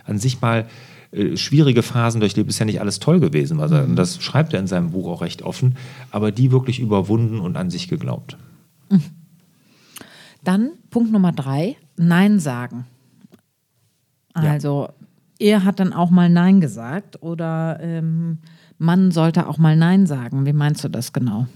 an 0.05 0.17
sich 0.17 0.41
mal 0.41 0.67
äh, 1.11 1.37
schwierige 1.37 1.83
Phasen 1.83 2.19
durchlebt. 2.19 2.49
Ist 2.49 2.59
ja 2.59 2.65
nicht 2.65 2.81
alles 2.81 2.99
toll 2.99 3.19
gewesen, 3.19 3.57
was 3.57 3.71
er, 3.71 3.83
und 3.83 3.95
das 3.95 4.21
schreibt 4.21 4.53
er 4.53 4.59
in 4.59 4.67
seinem 4.67 4.91
Buch 4.91 5.07
auch 5.07 5.21
recht 5.21 5.41
offen, 5.41 5.77
aber 6.11 6.31
die 6.31 6.51
wirklich 6.51 6.79
überwunden 6.79 7.39
und 7.39 7.57
an 7.57 7.69
sich 7.69 7.87
geglaubt. 7.87 8.37
Dann 10.43 10.71
Punkt 10.91 11.11
Nummer 11.11 11.31
drei, 11.31 11.75
Nein 11.97 12.39
sagen. 12.39 12.85
Also 14.33 14.89
er 15.39 15.63
hat 15.63 15.79
dann 15.79 15.93
auch 15.93 16.09
mal 16.09 16.29
Nein 16.29 16.61
gesagt 16.61 17.21
oder 17.21 17.79
ähm, 17.81 18.39
Mann 18.77 19.11
sollte 19.11 19.47
auch 19.47 19.57
mal 19.57 19.75
Nein 19.75 20.05
sagen. 20.05 20.45
Wie 20.45 20.53
meinst 20.53 20.83
du 20.83 20.89
das 20.89 21.13
genau? 21.13 21.47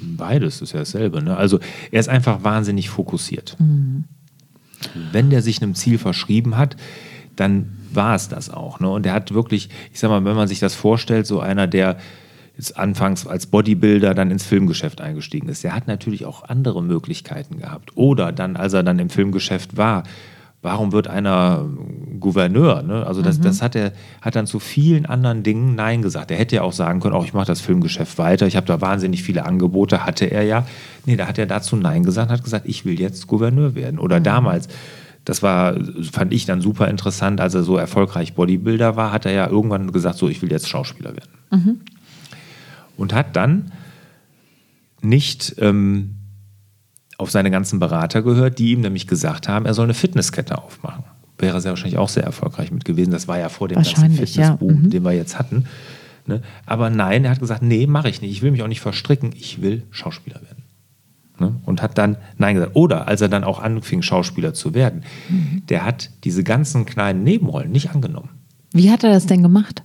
Beides 0.00 0.60
ist 0.60 0.72
ja 0.72 0.80
dasselbe. 0.80 1.22
Ne? 1.22 1.36
Also 1.36 1.60
er 1.90 2.00
ist 2.00 2.08
einfach 2.08 2.44
wahnsinnig 2.44 2.90
fokussiert. 2.90 3.56
Mhm. 3.58 4.04
Wenn 5.12 5.30
der 5.30 5.42
sich 5.42 5.62
einem 5.62 5.74
Ziel 5.74 5.98
verschrieben 5.98 6.56
hat, 6.56 6.76
dann 7.36 7.76
war 7.92 8.14
es 8.14 8.28
das 8.28 8.50
auch. 8.50 8.80
Ne? 8.80 8.88
Und 8.88 9.06
er 9.06 9.12
hat 9.12 9.32
wirklich, 9.32 9.68
ich 9.92 10.00
sag 10.00 10.10
mal, 10.10 10.24
wenn 10.24 10.36
man 10.36 10.48
sich 10.48 10.60
das 10.60 10.74
vorstellt, 10.74 11.26
so 11.26 11.40
einer, 11.40 11.66
der 11.66 11.96
jetzt 12.56 12.76
anfangs 12.76 13.26
als 13.26 13.46
Bodybuilder 13.46 14.14
dann 14.14 14.30
ins 14.30 14.44
Filmgeschäft 14.44 15.00
eingestiegen 15.00 15.48
ist, 15.48 15.64
der 15.64 15.74
hat 15.74 15.88
natürlich 15.88 16.24
auch 16.24 16.44
andere 16.44 16.82
Möglichkeiten 16.82 17.58
gehabt. 17.58 17.96
Oder 17.96 18.30
dann, 18.30 18.56
als 18.56 18.72
er 18.74 18.82
dann 18.82 18.98
im 18.98 19.10
Filmgeschäft 19.10 19.76
war, 19.76 20.04
warum 20.64 20.92
wird 20.92 21.06
einer 21.08 21.64
Gouverneur? 22.18 22.82
Ne? 22.82 23.06
Also 23.06 23.22
das, 23.22 23.38
mhm. 23.38 23.42
das 23.42 23.62
hat 23.62 23.76
er 23.76 23.92
hat 24.20 24.34
dann 24.34 24.46
zu 24.46 24.58
vielen 24.58 25.06
anderen 25.06 25.42
Dingen 25.42 25.74
Nein 25.74 26.02
gesagt. 26.02 26.30
Er 26.30 26.36
hätte 26.36 26.56
ja 26.56 26.62
auch 26.62 26.72
sagen 26.72 27.00
können, 27.00 27.14
auch 27.14 27.24
ich 27.24 27.34
mache 27.34 27.46
das 27.46 27.60
Filmgeschäft 27.60 28.18
weiter, 28.18 28.46
ich 28.46 28.56
habe 28.56 28.66
da 28.66 28.80
wahnsinnig 28.80 29.22
viele 29.22 29.44
Angebote, 29.44 30.04
hatte 30.04 30.26
er 30.26 30.42
ja. 30.42 30.66
Nee, 31.06 31.16
da 31.16 31.26
hat 31.28 31.38
er 31.38 31.46
dazu 31.46 31.76
Nein 31.76 32.02
gesagt, 32.02 32.30
hat 32.30 32.42
gesagt, 32.42 32.66
ich 32.66 32.84
will 32.84 32.98
jetzt 32.98 33.26
Gouverneur 33.26 33.74
werden. 33.74 33.98
Oder 33.98 34.18
mhm. 34.18 34.24
damals, 34.24 34.68
das 35.24 35.42
war, 35.42 35.76
fand 36.10 36.32
ich 36.32 36.46
dann 36.46 36.60
super 36.60 36.88
interessant, 36.88 37.40
als 37.40 37.54
er 37.54 37.62
so 37.62 37.76
erfolgreich 37.76 38.34
Bodybuilder 38.34 38.96
war, 38.96 39.12
hat 39.12 39.26
er 39.26 39.32
ja 39.32 39.48
irgendwann 39.48 39.92
gesagt, 39.92 40.18
so 40.18 40.28
ich 40.28 40.42
will 40.42 40.50
jetzt 40.50 40.68
Schauspieler 40.68 41.10
werden. 41.14 41.30
Mhm 41.50 41.80
und 42.96 43.12
hat 43.12 43.36
dann 43.36 43.72
nicht 45.00 45.56
ähm, 45.58 46.13
auf 47.18 47.30
seine 47.30 47.50
ganzen 47.50 47.78
Berater 47.78 48.22
gehört, 48.22 48.58
die 48.58 48.72
ihm 48.72 48.80
nämlich 48.80 49.06
gesagt 49.06 49.48
haben, 49.48 49.66
er 49.66 49.74
soll 49.74 49.84
eine 49.84 49.94
Fitnesskette 49.94 50.58
aufmachen. 50.58 51.04
Wäre 51.38 51.60
sehr 51.60 51.72
wahrscheinlich 51.72 51.98
auch 51.98 52.08
sehr 52.08 52.22
erfolgreich 52.22 52.70
mit 52.70 52.84
gewesen. 52.84 53.10
Das 53.10 53.28
war 53.28 53.38
ja 53.38 53.48
vor 53.48 53.68
dem 53.68 53.76
ganzen 53.76 54.10
Fitnessboom, 54.10 54.70
ja. 54.70 54.76
mhm. 54.76 54.90
den 54.90 55.02
wir 55.04 55.12
jetzt 55.12 55.38
hatten. 55.38 55.66
Ne? 56.26 56.42
Aber 56.64 56.90
nein, 56.90 57.24
er 57.24 57.32
hat 57.32 57.40
gesagt, 57.40 57.62
nee, 57.62 57.86
mache 57.86 58.08
ich 58.08 58.22
nicht. 58.22 58.30
Ich 58.30 58.42
will 58.42 58.50
mich 58.50 58.62
auch 58.62 58.68
nicht 58.68 58.80
verstricken. 58.80 59.32
Ich 59.36 59.60
will 59.60 59.82
Schauspieler 59.90 60.40
werden. 60.40 60.62
Ne? 61.38 61.54
Und 61.66 61.82
hat 61.82 61.98
dann 61.98 62.16
Nein 62.38 62.54
gesagt. 62.54 62.76
Oder 62.76 63.08
als 63.08 63.20
er 63.20 63.28
dann 63.28 63.44
auch 63.44 63.60
anfing, 63.60 64.02
Schauspieler 64.02 64.54
zu 64.54 64.74
werden, 64.74 65.02
mhm. 65.28 65.62
der 65.68 65.84
hat 65.84 66.10
diese 66.22 66.44
ganzen 66.44 66.86
kleinen 66.86 67.24
Nebenrollen 67.24 67.72
nicht 67.72 67.90
angenommen. 67.90 68.30
Wie 68.72 68.90
hat 68.90 69.04
er 69.04 69.10
das 69.10 69.26
denn 69.26 69.42
gemacht? 69.42 69.82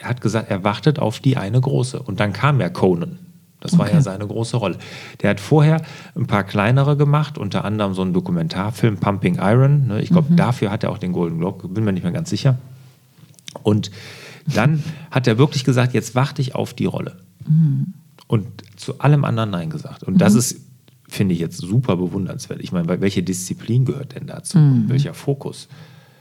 er 0.00 0.08
hat 0.08 0.20
gesagt, 0.20 0.50
er 0.50 0.64
wartet 0.64 0.98
auf 0.98 1.20
die 1.20 1.36
eine 1.36 1.60
große. 1.60 2.00
Und 2.00 2.20
dann 2.20 2.32
kam 2.32 2.60
ja 2.60 2.68
Conan. 2.68 3.18
Das 3.60 3.76
war 3.76 3.86
okay. 3.86 3.96
ja 3.96 4.02
seine 4.02 4.26
große 4.26 4.56
Rolle. 4.56 4.78
Der 5.20 5.30
hat 5.30 5.40
vorher 5.40 5.82
ein 6.14 6.26
paar 6.26 6.44
kleinere 6.44 6.96
gemacht, 6.96 7.38
unter 7.38 7.64
anderem 7.64 7.94
so 7.94 8.02
einen 8.02 8.12
Dokumentarfilm 8.12 8.98
Pumping 8.98 9.36
Iron. 9.40 9.88
Ne? 9.88 10.00
Ich 10.00 10.10
glaube, 10.10 10.32
mhm. 10.32 10.36
dafür 10.36 10.70
hat 10.70 10.84
er 10.84 10.90
auch 10.90 10.98
den 10.98 11.12
Golden 11.12 11.38
Globe, 11.38 11.66
bin 11.68 11.84
mir 11.84 11.92
nicht 11.92 12.04
mehr 12.04 12.12
ganz 12.12 12.30
sicher. 12.30 12.56
Und 13.62 13.90
dann 14.54 14.82
hat 15.10 15.26
er 15.26 15.38
wirklich 15.38 15.64
gesagt, 15.64 15.92
jetzt 15.94 16.14
warte 16.14 16.40
ich 16.40 16.54
auf 16.54 16.72
die 16.72 16.84
Rolle. 16.86 17.16
Mhm. 17.46 17.94
Und 18.26 18.46
zu 18.76 19.00
allem 19.00 19.24
anderen 19.24 19.50
Nein 19.50 19.70
gesagt. 19.70 20.04
Und 20.04 20.14
mhm. 20.14 20.18
das 20.18 20.34
ist, 20.34 20.60
finde 21.08 21.34
ich 21.34 21.40
jetzt 21.40 21.58
super 21.58 21.96
bewundernswert. 21.96 22.60
Ich 22.62 22.72
meine, 22.72 23.00
welche 23.00 23.22
Disziplin 23.22 23.84
gehört 23.84 24.14
denn 24.14 24.26
dazu? 24.26 24.58
Mhm. 24.58 24.88
Welcher 24.88 25.14
Fokus? 25.14 25.68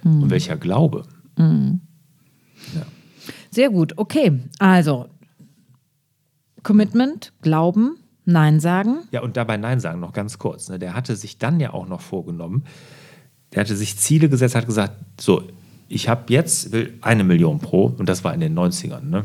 Und 0.04 0.26
mhm. 0.26 0.30
welcher 0.30 0.58
Glaube? 0.58 1.04
Mhm. 1.38 1.82
Ja. 2.76 2.84
Sehr 3.52 3.70
gut, 3.70 3.98
okay. 3.98 4.40
Also, 4.60 5.08
Commitment, 6.68 7.32
Glauben, 7.42 7.96
Nein 8.26 8.60
sagen. 8.60 8.98
Ja, 9.12 9.22
und 9.22 9.38
dabei 9.38 9.56
Nein 9.56 9.80
sagen 9.80 10.02
noch 10.02 10.12
ganz 10.12 10.38
kurz. 10.38 10.68
Ne? 10.68 10.78
Der 10.78 10.96
hatte 10.96 11.16
sich 11.16 11.38
dann 11.38 11.62
ja 11.62 11.72
auch 11.72 11.88
noch 11.88 12.02
vorgenommen, 12.02 12.66
der 13.54 13.62
hatte 13.62 13.78
sich 13.78 13.98
Ziele 13.98 14.28
gesetzt, 14.28 14.54
hat 14.54 14.66
gesagt, 14.66 14.92
so, 15.18 15.44
ich 15.88 16.10
habe 16.10 16.24
jetzt 16.28 16.74
will 16.74 16.96
eine 17.00 17.24
Million 17.24 17.60
pro, 17.60 17.86
und 17.86 18.10
das 18.10 18.26
war 18.26 18.34
in 18.34 18.42
den 18.42 18.54
90ern, 18.54 19.06
ne? 19.06 19.24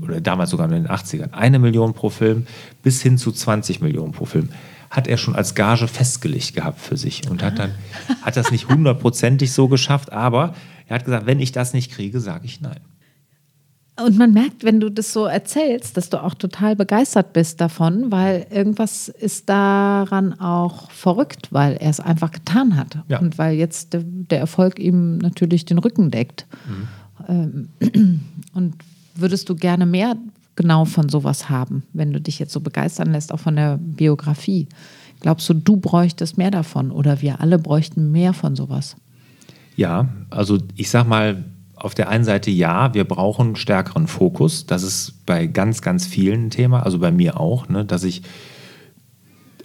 oder 0.00 0.20
damals 0.20 0.50
sogar 0.50 0.66
in 0.66 0.72
den 0.72 0.88
80ern, 0.88 1.30
eine 1.30 1.60
Million 1.60 1.94
pro 1.94 2.10
Film 2.10 2.48
bis 2.82 3.00
hin 3.00 3.16
zu 3.16 3.30
20 3.30 3.80
Millionen 3.80 4.10
pro 4.10 4.24
Film 4.24 4.48
hat 4.90 5.06
er 5.06 5.18
schon 5.18 5.36
als 5.36 5.54
Gage 5.54 5.86
festgelegt 5.86 6.54
gehabt 6.54 6.80
für 6.80 6.96
sich 6.96 7.30
und 7.30 7.44
hat 7.44 7.60
dann 7.60 7.70
hat 8.22 8.36
das 8.36 8.50
nicht 8.50 8.68
hundertprozentig 8.68 9.52
so 9.52 9.68
geschafft, 9.68 10.10
aber 10.10 10.54
er 10.88 10.96
hat 10.96 11.04
gesagt, 11.04 11.26
wenn 11.26 11.38
ich 11.38 11.52
das 11.52 11.74
nicht 11.74 11.92
kriege, 11.92 12.18
sage 12.18 12.44
ich 12.44 12.60
nein. 12.60 12.80
Und 14.02 14.18
man 14.18 14.32
merkt, 14.32 14.64
wenn 14.64 14.80
du 14.80 14.90
das 14.90 15.12
so 15.12 15.26
erzählst, 15.26 15.96
dass 15.96 16.10
du 16.10 16.22
auch 16.22 16.34
total 16.34 16.76
begeistert 16.76 17.32
bist 17.32 17.60
davon, 17.60 18.10
weil 18.10 18.46
irgendwas 18.50 19.08
ist 19.08 19.48
daran 19.48 20.38
auch 20.40 20.90
verrückt, 20.90 21.48
weil 21.50 21.74
er 21.74 21.90
es 21.90 22.00
einfach 22.00 22.30
getan 22.30 22.76
hat. 22.76 22.98
Ja. 23.08 23.20
Und 23.20 23.38
weil 23.38 23.56
jetzt 23.56 23.92
der, 23.92 24.02
der, 24.04 24.40
Erfolg 24.40 24.78
ihm 24.78 25.18
natürlich 25.18 25.64
den 25.64 25.78
Rücken 25.78 26.10
deckt. 26.10 26.46
Mhm. 27.28 27.68
Ähm, 27.80 28.20
und 28.54 28.74
würdest 29.14 29.48
du 29.48 29.54
gerne 29.54 29.86
mehr 29.86 30.16
genau 30.56 30.84
von 30.84 31.08
sowas 31.08 31.48
haben, 31.48 31.84
wenn 31.92 32.12
du 32.12 32.20
dich 32.20 32.38
jetzt 32.38 32.52
so 32.52 32.60
begeistern 32.60 33.12
lässt, 33.12 33.32
auch 33.32 33.40
von 33.40 33.56
der 33.56 33.78
Biografie? 33.78 34.68
Glaubst 35.20 35.48
du, 35.48 35.54
du 35.54 35.76
bräuchtest 35.76 36.36
mehr 36.36 36.50
davon 36.50 36.90
oder 36.90 37.22
wir 37.22 37.40
alle 37.40 37.58
bräuchten 37.58 38.10
mehr 38.10 38.32
von 38.32 38.56
sowas? 38.56 38.96
Ja, 39.76 40.08
also 40.30 40.58
ich 40.76 40.90
sag 40.90 41.06
mal, 41.06 41.44
auf 41.82 41.94
der 41.94 42.08
einen 42.08 42.24
Seite 42.24 42.50
ja, 42.50 42.94
wir 42.94 43.04
brauchen 43.04 43.56
stärkeren 43.56 44.06
Fokus. 44.06 44.66
Das 44.66 44.84
ist 44.84 45.26
bei 45.26 45.46
ganz, 45.46 45.82
ganz 45.82 46.06
vielen 46.06 46.46
ein 46.46 46.50
Thema, 46.50 46.84
also 46.84 47.00
bei 47.00 47.10
mir 47.10 47.40
auch, 47.40 47.68
ne, 47.68 47.84
dass 47.84 48.04
ich 48.04 48.22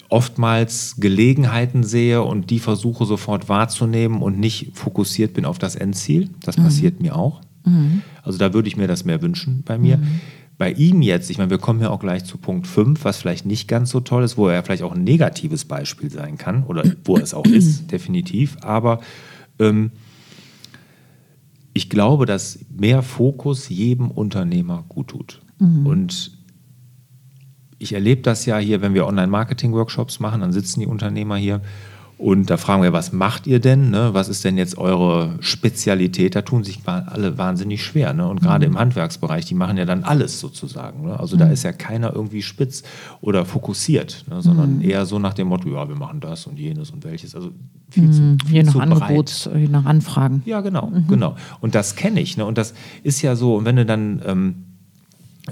oftmals 0.09 0.95
Gelegenheiten 0.97 1.83
sehe 1.83 2.23
und 2.23 2.49
die 2.49 2.59
versuche 2.59 3.05
sofort 3.05 3.49
wahrzunehmen 3.49 4.21
und 4.21 4.39
nicht 4.39 4.75
fokussiert 4.75 5.33
bin 5.33 5.45
auf 5.45 5.59
das 5.59 5.75
Endziel. 5.75 6.29
Das 6.43 6.57
mhm. 6.57 6.63
passiert 6.63 7.01
mir 7.01 7.15
auch. 7.15 7.41
Mhm. 7.65 8.01
Also 8.23 8.39
da 8.39 8.53
würde 8.53 8.67
ich 8.67 8.77
mir 8.77 8.87
das 8.87 9.05
mehr 9.05 9.21
wünschen 9.21 9.61
bei 9.63 9.77
mir. 9.77 9.97
Mhm. 9.97 10.21
Bei 10.57 10.71
ihm 10.71 11.03
jetzt, 11.03 11.29
ich 11.29 11.37
meine, 11.37 11.51
wir 11.51 11.59
kommen 11.59 11.81
ja 11.81 11.91
auch 11.91 11.99
gleich 11.99 12.23
zu 12.23 12.39
Punkt 12.39 12.65
5, 12.65 13.05
was 13.05 13.17
vielleicht 13.17 13.45
nicht 13.45 13.67
ganz 13.67 13.91
so 13.91 13.99
toll 13.99 14.23
ist, 14.23 14.37
wo 14.37 14.47
er 14.47 14.63
vielleicht 14.63 14.81
auch 14.81 14.95
ein 14.95 15.03
negatives 15.03 15.65
Beispiel 15.65 16.09
sein 16.09 16.39
kann 16.39 16.63
oder 16.63 16.83
wo 17.03 17.17
er 17.17 17.23
es 17.23 17.35
auch 17.35 17.45
ist, 17.45 17.91
definitiv. 17.91 18.57
Aber 18.61 19.01
ähm, 19.59 19.91
ich 21.77 21.89
glaube, 21.89 22.25
dass 22.25 22.59
mehr 22.69 23.03
Fokus 23.03 23.69
jedem 23.69 24.11
Unternehmer 24.11 24.83
gut 24.89 25.09
tut. 25.09 25.41
Mhm. 25.59 25.85
Und 25.85 26.31
ich 27.77 27.93
erlebe 27.93 28.23
das 28.23 28.45
ja 28.45 28.57
hier, 28.57 28.81
wenn 28.81 28.95
wir 28.95 29.05
Online-Marketing-Workshops 29.05 30.19
machen, 30.19 30.41
dann 30.41 30.51
sitzen 30.51 30.79
die 30.79 30.87
Unternehmer 30.87 31.37
hier 31.37 31.61
und 32.17 32.49
da 32.49 32.57
fragen 32.57 32.81
wir, 32.81 32.93
was 32.93 33.13
macht 33.13 33.45
ihr 33.45 33.59
denn? 33.59 33.91
Ne? 33.91 34.09
Was 34.13 34.27
ist 34.27 34.43
denn 34.43 34.57
jetzt 34.57 34.79
eure 34.79 35.35
Spezialität? 35.39 36.35
Da 36.35 36.41
tun 36.41 36.63
sich 36.63 36.81
alle 36.85 37.37
wahnsinnig 37.37 37.83
schwer. 37.83 38.11
Ne? 38.13 38.27
Und 38.27 38.41
gerade 38.41 38.67
mhm. 38.67 38.73
im 38.73 38.79
Handwerksbereich, 38.79 39.45
die 39.45 39.53
machen 39.53 39.77
ja 39.77 39.85
dann 39.85 40.03
alles 40.03 40.39
sozusagen. 40.39 41.05
Ne? 41.05 41.19
Also 41.19 41.35
mhm. 41.35 41.41
da 41.41 41.47
ist 41.49 41.61
ja 41.61 41.73
keiner 41.73 42.15
irgendwie 42.15 42.41
spitz 42.41 42.81
oder 43.21 43.45
fokussiert, 43.45 44.25
ne? 44.31 44.41
sondern 44.41 44.77
mhm. 44.77 44.81
eher 44.81 45.05
so 45.05 45.19
nach 45.19 45.35
dem 45.35 45.47
Motto, 45.47 45.69
ja, 45.69 45.87
wir 45.87 45.95
machen 45.95 46.19
das 46.19 46.47
und 46.47 46.57
jenes 46.57 46.89
und 46.89 47.03
welches. 47.03 47.35
Also 47.35 47.51
viel 47.89 48.11
zu, 48.11 48.21
mhm. 48.21 48.37
viel 48.45 48.55
je 48.55 48.63
nach 48.63 48.73
zu 48.73 48.79
Angebots, 48.79 49.49
je 49.55 49.67
nach 49.67 49.85
Anfragen. 49.85 50.41
Ja, 50.45 50.61
genau, 50.61 50.87
mhm. 50.87 51.07
genau. 51.07 51.35
Und 51.61 51.75
das 51.75 51.95
kenne 51.95 52.19
ich. 52.19 52.37
Ne? 52.37 52.45
Und 52.45 52.57
das 52.57 52.73
ist 53.03 53.21
ja 53.21 53.35
so, 53.35 53.55
und 53.55 53.65
wenn 53.65 53.75
du 53.75 53.85
dann, 53.85 54.21
ähm, 54.25 54.55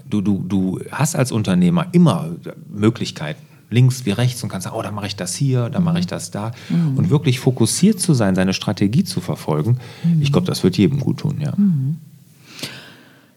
du, 0.10 0.22
du, 0.22 0.44
du 0.48 0.80
hast 0.92 1.16
als 1.16 1.32
Unternehmer 1.32 1.88
immer 1.92 2.30
Möglichkeiten 2.70 3.42
links 3.70 4.06
wie 4.06 4.12
rechts 4.12 4.44
und 4.44 4.50
kann 4.50 4.62
sagen, 4.62 4.76
oh, 4.78 4.82
da 4.82 4.92
mache 4.92 5.08
ich 5.08 5.16
das 5.16 5.36
hier, 5.36 5.70
da 5.70 5.80
mache 5.80 6.00
ich 6.00 6.08
das 6.08 6.32
da. 6.32 6.52
Mhm. 6.70 6.98
Und 6.98 7.10
wirklich 7.10 7.40
fokussiert 7.40 8.00
zu 8.00 8.14
sein, 8.14 8.36
seine 8.36 8.54
Strategie 8.54 9.04
zu 9.04 9.22
verfolgen, 9.22 9.80
mhm. 10.04 10.22
ich 10.22 10.32
glaube, 10.32 10.48
das 10.48 10.64
wird 10.64 10.78
jedem 10.78 11.00
gut 11.00 11.20
tun, 11.20 11.38
ja. 11.40 11.54
Mhm. 11.56 11.98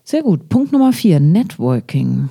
Sehr 0.05 0.23
gut. 0.23 0.49
Punkt 0.49 0.73
Nummer 0.73 0.93
vier, 0.93 1.21
Networking. 1.21 2.31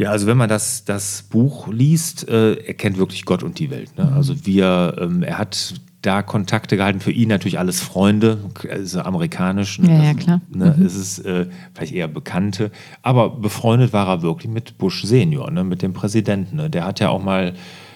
Ja, 0.00 0.12
also 0.12 0.26
wenn 0.26 0.38
man 0.38 0.48
das, 0.48 0.86
das 0.86 1.24
Buch 1.28 1.68
liest, 1.68 2.26
äh, 2.26 2.54
er 2.54 2.72
kennt 2.72 2.96
wirklich 2.96 3.26
Gott 3.26 3.42
und 3.42 3.58
die 3.58 3.68
Welt. 3.68 3.98
Ne? 3.98 4.06
Mhm. 4.06 4.12
Also 4.14 4.46
wir, 4.46 4.96
ähm, 4.98 5.22
er 5.22 5.36
hat 5.36 5.74
da 6.00 6.22
Kontakte 6.22 6.78
gehalten. 6.78 7.00
Für 7.00 7.12
ihn 7.12 7.28
natürlich 7.28 7.58
alles 7.58 7.82
Freunde, 7.82 8.38
also 8.70 9.02
amerikanisch. 9.02 9.78
Ne? 9.78 9.94
Ja, 9.94 10.02
ja, 10.02 10.14
klar. 10.14 10.40
Ne, 10.48 10.74
mhm. 10.74 10.86
Es 10.86 10.96
ist 10.96 11.18
äh, 11.26 11.48
vielleicht 11.74 11.92
eher 11.92 12.08
Bekannte. 12.08 12.70
Aber 13.02 13.28
befreundet 13.28 13.92
war 13.92 14.08
er 14.08 14.22
wirklich 14.22 14.50
mit 14.50 14.78
Bush 14.78 15.04
Senior, 15.04 15.50
ne? 15.50 15.64
mit 15.64 15.82
dem 15.82 15.92
Präsidenten. 15.92 16.56
Ne? 16.56 16.70
Der 16.70 16.86
hat 16.86 16.98
ja 16.98 17.10
auch 17.10 17.22
mal, 17.22 17.52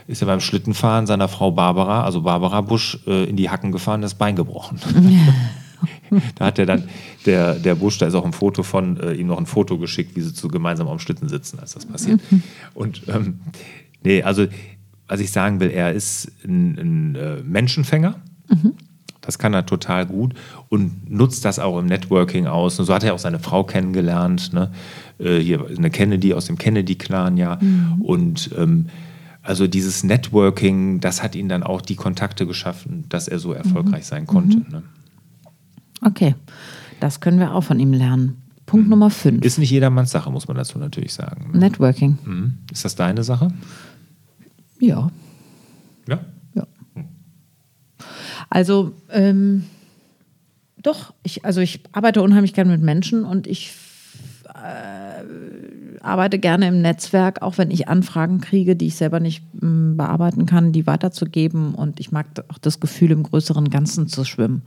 ist 0.06 0.20
ja 0.20 0.26
beim 0.26 0.40
Schlittenfahren 0.40 1.06
seiner 1.06 1.28
Frau 1.28 1.52
Barbara, 1.52 2.04
also 2.04 2.20
Barbara 2.20 2.60
Bush, 2.60 2.98
äh, 3.06 3.24
in 3.24 3.36
die 3.36 3.48
Hacken 3.48 3.72
gefahren, 3.72 4.02
das 4.02 4.12
Bein 4.12 4.36
gebrochen. 4.36 4.78
da 6.36 6.46
hat 6.46 6.58
er 6.58 6.66
dann, 6.66 6.84
der, 7.26 7.54
der 7.54 7.74
Bush, 7.74 7.98
da 7.98 8.06
ist 8.06 8.14
auch 8.14 8.24
ein 8.24 8.32
Foto 8.32 8.62
von, 8.62 8.98
äh, 8.98 9.12
ihm 9.12 9.26
noch 9.26 9.38
ein 9.38 9.46
Foto 9.46 9.78
geschickt, 9.78 10.16
wie 10.16 10.20
sie 10.20 10.34
zu 10.34 10.48
gemeinsam 10.48 10.88
am 10.88 10.98
Schlitten 10.98 11.28
sitzen, 11.28 11.58
als 11.58 11.74
das 11.74 11.86
passiert. 11.86 12.20
Mhm. 12.30 12.42
Und 12.74 13.02
ähm, 13.08 13.40
nee, 14.02 14.22
also 14.22 14.46
was 15.08 15.20
ich 15.20 15.30
sagen 15.30 15.60
will, 15.60 15.70
er 15.70 15.92
ist 15.92 16.32
ein, 16.44 16.78
ein 16.78 17.14
äh, 17.14 17.42
Menschenfänger. 17.42 18.16
Mhm. 18.48 18.72
Das 19.20 19.38
kann 19.38 19.54
er 19.54 19.64
total 19.64 20.04
gut 20.06 20.34
und 20.68 21.10
nutzt 21.10 21.44
das 21.44 21.58
auch 21.58 21.78
im 21.78 21.86
Networking 21.86 22.46
aus. 22.46 22.78
Und 22.78 22.84
so 22.84 22.94
hat 22.94 23.04
er 23.04 23.14
auch 23.14 23.18
seine 23.18 23.38
Frau 23.38 23.64
kennengelernt. 23.64 24.52
Ne? 24.52 24.70
Äh, 25.18 25.38
hier 25.38 25.66
eine 25.66 25.90
Kennedy 25.90 26.34
aus 26.34 26.46
dem 26.46 26.58
Kennedy-Clan, 26.58 27.36
ja. 27.36 27.58
Mhm. 27.60 28.02
Und 28.02 28.50
ähm, 28.56 28.86
also 29.42 29.66
dieses 29.66 30.04
Networking, 30.04 31.00
das 31.00 31.22
hat 31.22 31.34
ihn 31.36 31.48
dann 31.48 31.62
auch 31.62 31.80
die 31.80 31.96
Kontakte 31.96 32.46
geschaffen, 32.46 33.04
dass 33.08 33.28
er 33.28 33.38
so 33.38 33.52
erfolgreich 33.52 34.04
mhm. 34.04 34.08
sein 34.08 34.26
konnte. 34.26 34.56
Mhm. 34.58 34.66
Ne? 34.70 34.82
Okay, 36.04 36.34
das 37.00 37.20
können 37.20 37.38
wir 37.38 37.54
auch 37.54 37.62
von 37.62 37.80
ihm 37.80 37.92
lernen. 37.92 38.42
Punkt 38.66 38.88
Nummer 38.88 39.10
5. 39.10 39.44
Ist 39.44 39.58
nicht 39.58 39.70
jedermanns 39.70 40.10
Sache, 40.10 40.30
muss 40.30 40.48
man 40.48 40.56
dazu 40.56 40.78
natürlich 40.78 41.12
sagen. 41.12 41.50
Networking. 41.52 42.18
Mhm. 42.24 42.58
Ist 42.72 42.84
das 42.84 42.94
deine 42.94 43.22
Sache? 43.22 43.48
Ja. 44.80 45.10
Ja. 46.08 46.20
Ja. 46.54 46.66
Also, 48.48 48.92
ähm, 49.10 49.64
doch, 50.82 51.14
ich, 51.22 51.44
also 51.44 51.60
ich 51.60 51.80
arbeite 51.92 52.22
unheimlich 52.22 52.54
gerne 52.54 52.70
mit 52.70 52.82
Menschen 52.82 53.24
und 53.24 53.46
ich 53.46 53.72
äh, 54.54 56.00
arbeite 56.00 56.38
gerne 56.38 56.68
im 56.68 56.80
Netzwerk, 56.80 57.42
auch 57.42 57.58
wenn 57.58 57.70
ich 57.70 57.88
Anfragen 57.88 58.40
kriege, 58.40 58.76
die 58.76 58.86
ich 58.86 58.96
selber 58.96 59.20
nicht 59.20 59.42
mh, 59.62 59.96
bearbeiten 59.96 60.46
kann, 60.46 60.72
die 60.72 60.86
weiterzugeben. 60.86 61.74
Und 61.74 62.00
ich 62.00 62.12
mag 62.12 62.26
auch 62.48 62.58
das 62.58 62.80
Gefühl, 62.80 63.10
im 63.10 63.22
größeren 63.22 63.70
Ganzen 63.70 64.06
zu 64.08 64.24
schwimmen. 64.24 64.62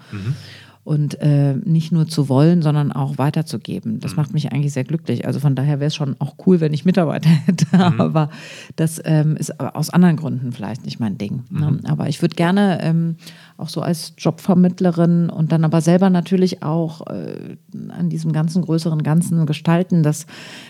Und 0.88 1.20
äh, 1.20 1.54
nicht 1.66 1.92
nur 1.92 2.08
zu 2.08 2.30
wollen, 2.30 2.62
sondern 2.62 2.94
auch 2.94 3.18
weiterzugeben. 3.18 4.00
Das 4.00 4.16
macht 4.16 4.34
mich 4.34 4.54
eigentlich 4.54 4.72
sehr 4.72 4.86
glücklich. 4.86 5.28
Also 5.28 5.42
von 5.42 5.54
daher 5.54 5.82
wäre 5.82 5.88
es 5.88 5.96
schon 5.96 6.16
auch 6.20 6.36
cool, 6.46 6.62
wenn 6.62 6.74
ich 6.74 6.86
Mitarbeiter 6.86 7.28
hätte. 7.46 7.78
Aber 8.00 8.30
das 8.78 9.02
ähm, 9.04 9.36
ist 9.36 9.60
aus 9.60 9.90
anderen 9.90 10.16
Gründen 10.16 10.54
vielleicht 10.54 10.86
nicht 10.86 11.02
mein 11.02 11.18
Ding. 11.18 11.44
Ne? 11.50 11.82
Aber 11.90 12.08
ich 12.08 12.22
würde 12.22 12.36
gerne 12.36 12.80
ähm, 12.82 13.18
auch 13.58 13.68
so 13.68 13.82
als 13.82 14.14
Jobvermittlerin 14.18 15.30
und 15.30 15.52
dann 15.52 15.66
aber 15.66 15.82
selber 15.82 16.10
natürlich 16.10 16.64
auch 16.64 17.06
äh, 17.08 17.58
an 17.90 18.08
diesem 18.10 18.32
ganzen 18.32 18.62
größeren 18.62 19.04
Ganzen 19.04 19.46
gestalten. 19.46 20.04
Das, 20.04 20.26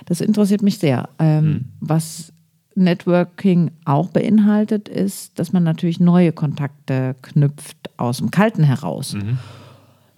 das 0.05 0.21
interessiert 0.21 0.63
mich 0.63 0.79
sehr. 0.79 1.09
Ähm, 1.19 1.65
Was 1.79 2.33
Networking 2.73 3.69
auch 3.85 4.09
beinhaltet, 4.09 4.89
ist, 4.89 5.37
dass 5.37 5.53
man 5.53 5.63
natürlich 5.63 5.99
neue 5.99 6.31
Kontakte 6.31 7.15
knüpft 7.21 7.91
aus 7.97 8.17
dem 8.17 8.31
Kalten 8.31 8.63
heraus. 8.63 9.15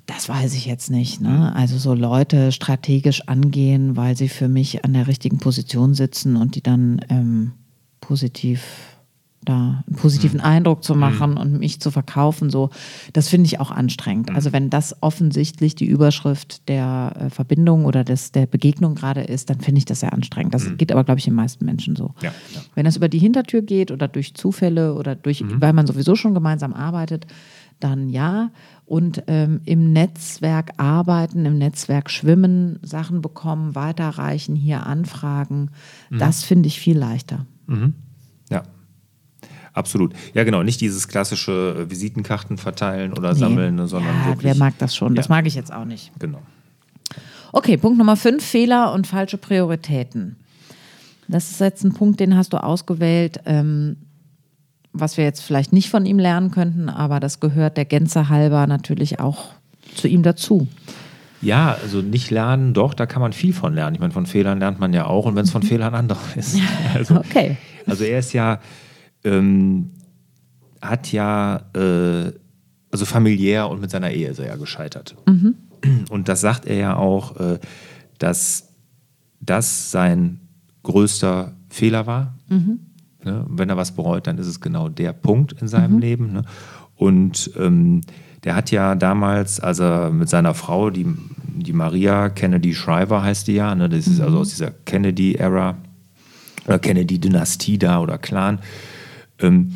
Das 0.10 0.28
weiß 0.28 0.56
ich 0.56 0.66
jetzt 0.66 0.90
nicht. 0.90 1.22
Ne? 1.22 1.56
Also 1.56 1.78
so 1.78 1.94
Leute 1.94 2.52
strategisch 2.52 3.28
angehen, 3.28 3.96
weil 3.96 4.18
sie 4.18 4.28
für 4.28 4.48
mich 4.48 4.84
an 4.84 4.94
der 4.94 5.06
richtigen 5.06 5.38
Position 5.38 5.94
sitzen 5.94 6.36
und 6.36 6.56
die 6.56 6.64
dann 6.64 7.00
ähm, 7.10 7.52
positiv 8.02 8.64
da 9.46 9.84
einen 9.88 9.96
positiven 9.96 10.42
Eindruck 10.42 10.84
zu 10.84 10.96
machen 10.96 11.38
und 11.38 11.60
mich 11.60 11.80
zu 11.80 11.92
verkaufen, 11.92 12.50
so, 12.50 12.72
das 13.14 13.30
finde 13.30 13.46
ich 13.46 13.60
auch 13.60 13.72
anstrengend. 13.72 14.32
Also 14.32 14.52
wenn 14.52 14.70
das 14.70 15.02
offensichtlich 15.02 15.76
die 15.76 15.86
Überschrift 15.86 16.68
der 16.68 17.14
äh, 17.18 17.30
Verbindung 17.30 17.86
oder 17.86 18.04
des, 18.04 18.32
der 18.32 18.48
Begegnung 18.48 18.96
gerade 18.96 19.22
ist, 19.22 19.50
dann 19.50 19.62
finde 19.62 19.80
ich 19.80 19.86
das 19.86 20.02
sehr 20.02 20.12
anstrengend. 20.12 20.54
Das 20.56 20.76
geht 20.78 20.92
aber, 20.92 21.04
glaube 21.04 21.20
ich, 21.20 21.26
den 21.26 21.36
meisten 21.36 21.66
Menschen 21.66 21.96
so. 21.96 22.14
Ja, 22.22 22.34
ja. 22.54 22.62
Wenn 22.76 22.86
das 22.86 22.98
über 22.98 23.10
die 23.10 23.20
Hintertür 23.20 23.62
geht 23.62 23.92
oder 23.92 24.08
durch 24.08 24.34
Zufälle 24.34 24.96
oder 24.96 25.16
durch, 25.16 25.44
weil 25.48 25.74
man 25.74 25.88
sowieso 25.88 26.16
schon 26.16 26.34
gemeinsam 26.34 26.74
arbeitet, 26.74 27.28
dann 27.80 28.10
ja. 28.10 28.52
Und 28.86 29.24
ähm, 29.28 29.62
im 29.66 29.94
Netzwerk 29.94 30.72
arbeiten, 30.78 31.46
im 31.46 31.58
Netzwerk 31.58 32.10
schwimmen, 32.10 32.80
Sachen 32.82 33.22
bekommen, 33.22 33.76
weiterreichen, 33.76 34.56
hier 34.56 34.86
anfragen, 34.88 35.70
das 36.10 36.44
finde 36.44 36.68
ich 36.68 36.80
viel 36.80 36.98
leichter. 36.98 37.46
Ja. 38.50 38.64
Absolut. 39.74 40.14
Ja, 40.34 40.44
genau. 40.44 40.64
Nicht 40.64 40.82
dieses 40.82 41.08
klassische 41.08 41.86
äh, 41.88 41.90
Visitenkarten 41.92 42.58
verteilen 42.58 43.14
oder 43.14 43.34
Nee. 43.34 43.40
sammeln, 43.40 43.76
ne, 43.76 43.88
sondern 43.88 44.16
ja, 44.16 44.26
wirklich. 44.26 44.44
wer 44.44 44.56
mag 44.56 44.74
das 44.80 44.96
schon? 44.96 45.14
Das 45.16 45.28
Ja. 45.28 45.36
mag 45.36 45.46
ich 45.46 45.54
jetzt 45.56 45.72
auch 45.72 45.86
nicht. 45.86 46.12
Genau. 46.20 46.42
Okay, 47.52 47.78
Punkt 47.78 47.98
Nummer 47.98 48.16
fünf, 48.18 48.44
Fehler 48.44 48.92
und 48.94 49.06
falsche 49.08 49.38
Prioritäten. 49.38 50.36
Das 51.28 51.52
ist 51.52 51.60
jetzt 51.62 51.84
ein 51.84 51.94
Punkt, 51.94 52.20
den 52.20 52.36
hast 52.36 52.54
du 52.54 52.58
ausgewählt, 52.58 53.40
ähm, 53.46 53.98
was 54.94 55.18
wir 55.18 55.24
jetzt 55.24 55.42
vielleicht 55.42 55.74
nicht 55.74 55.90
von 55.90 56.06
ihm 56.06 56.20
lernen 56.20 56.52
könnten, 56.52 56.90
aber 56.90 57.20
das 57.20 57.40
gehört 57.40 57.78
der 57.78 57.86
Gänze 57.86 58.30
halber 58.30 58.68
natürlich 58.68 59.20
auch 59.20 59.50
zu 59.96 60.08
ihm 60.08 60.24
dazu. 60.24 60.68
Ja, 61.42 61.78
also 61.82 62.02
nicht 62.02 62.32
lernen, 62.32 62.74
doch, 62.74 62.94
da 62.94 63.06
kann 63.06 63.22
man 63.22 63.32
viel 63.32 63.54
von 63.54 63.74
lernen. 63.74 63.96
Ich 63.96 64.02
meine, 64.02 64.12
von 64.12 64.26
Fehlern 64.26 64.60
lernt 64.60 64.80
man 64.80 64.92
ja 64.94 65.06
auch 65.06 65.26
und 65.26 65.36
wenn 65.36 65.46
es 65.46 65.52
von 65.52 65.64
Fehlern 65.64 65.96
andere 65.96 66.20
ist. 66.36 66.58
Also, 66.94 67.16
Okay. 67.16 67.58
also 67.86 68.04
er 68.04 68.20
ist 68.20 68.34
ja, 68.34 68.60
ähm, 69.24 69.92
hat 70.82 71.12
ja, 71.12 71.62
äh, 71.76 72.32
also 72.92 73.06
familiär 73.06 73.70
und 73.70 73.80
mit 73.82 73.92
seiner 73.92 74.12
Ehe 74.12 74.30
ist 74.30 74.40
er 74.40 74.48
ja 74.48 74.56
gescheitert. 74.56 75.16
Und 76.10 76.28
das 76.28 76.42
sagt 76.42 76.66
er 76.66 76.76
ja 76.76 76.96
auch, 76.98 77.40
äh, 77.40 77.60
dass 78.18 78.70
das 79.40 79.92
sein 79.92 80.42
größter 80.84 81.54
Fehler 81.70 82.08
war. 82.08 82.36
Ne? 83.24 83.46
Wenn 83.50 83.70
er 83.70 83.78
was 83.78 83.94
bereut, 83.94 84.28
dann 84.28 84.38
ist 84.38 84.48
es 84.48 84.62
genau 84.62 84.90
der 84.90 85.14
Punkt 85.14 85.54
in 85.62 85.68
seinem 85.68 86.00
Leben. 86.00 86.34
Ne? 86.34 86.44
Und 86.96 87.52
ähm, 87.58 88.02
der 88.44 88.56
hat 88.56 88.72
ja 88.72 88.96
damals, 88.96 89.60
als 89.60 89.80
er 89.80 90.12
mit 90.12 90.30
seiner 90.30 90.54
Frau, 90.54 90.90
die, 90.90 91.06
die 91.56 91.74
Maria 91.74 92.30
Kennedy 92.30 92.74
Shriver 92.74 93.24
heißt 93.24 93.48
die 93.48 93.54
ja, 93.54 93.76
ne? 93.76 93.90
das 93.90 94.08
ist 94.08 94.22
also 94.22 94.40
aus 94.40 94.50
dieser 94.50 94.72
Kennedy-Ära, 94.72 95.78
oder 96.66 96.80
Kennedy-Dynastie 96.80 97.78
da 97.78 98.00
oder 98.00 98.18
Clan, 98.18 98.60
ähm, 99.40 99.74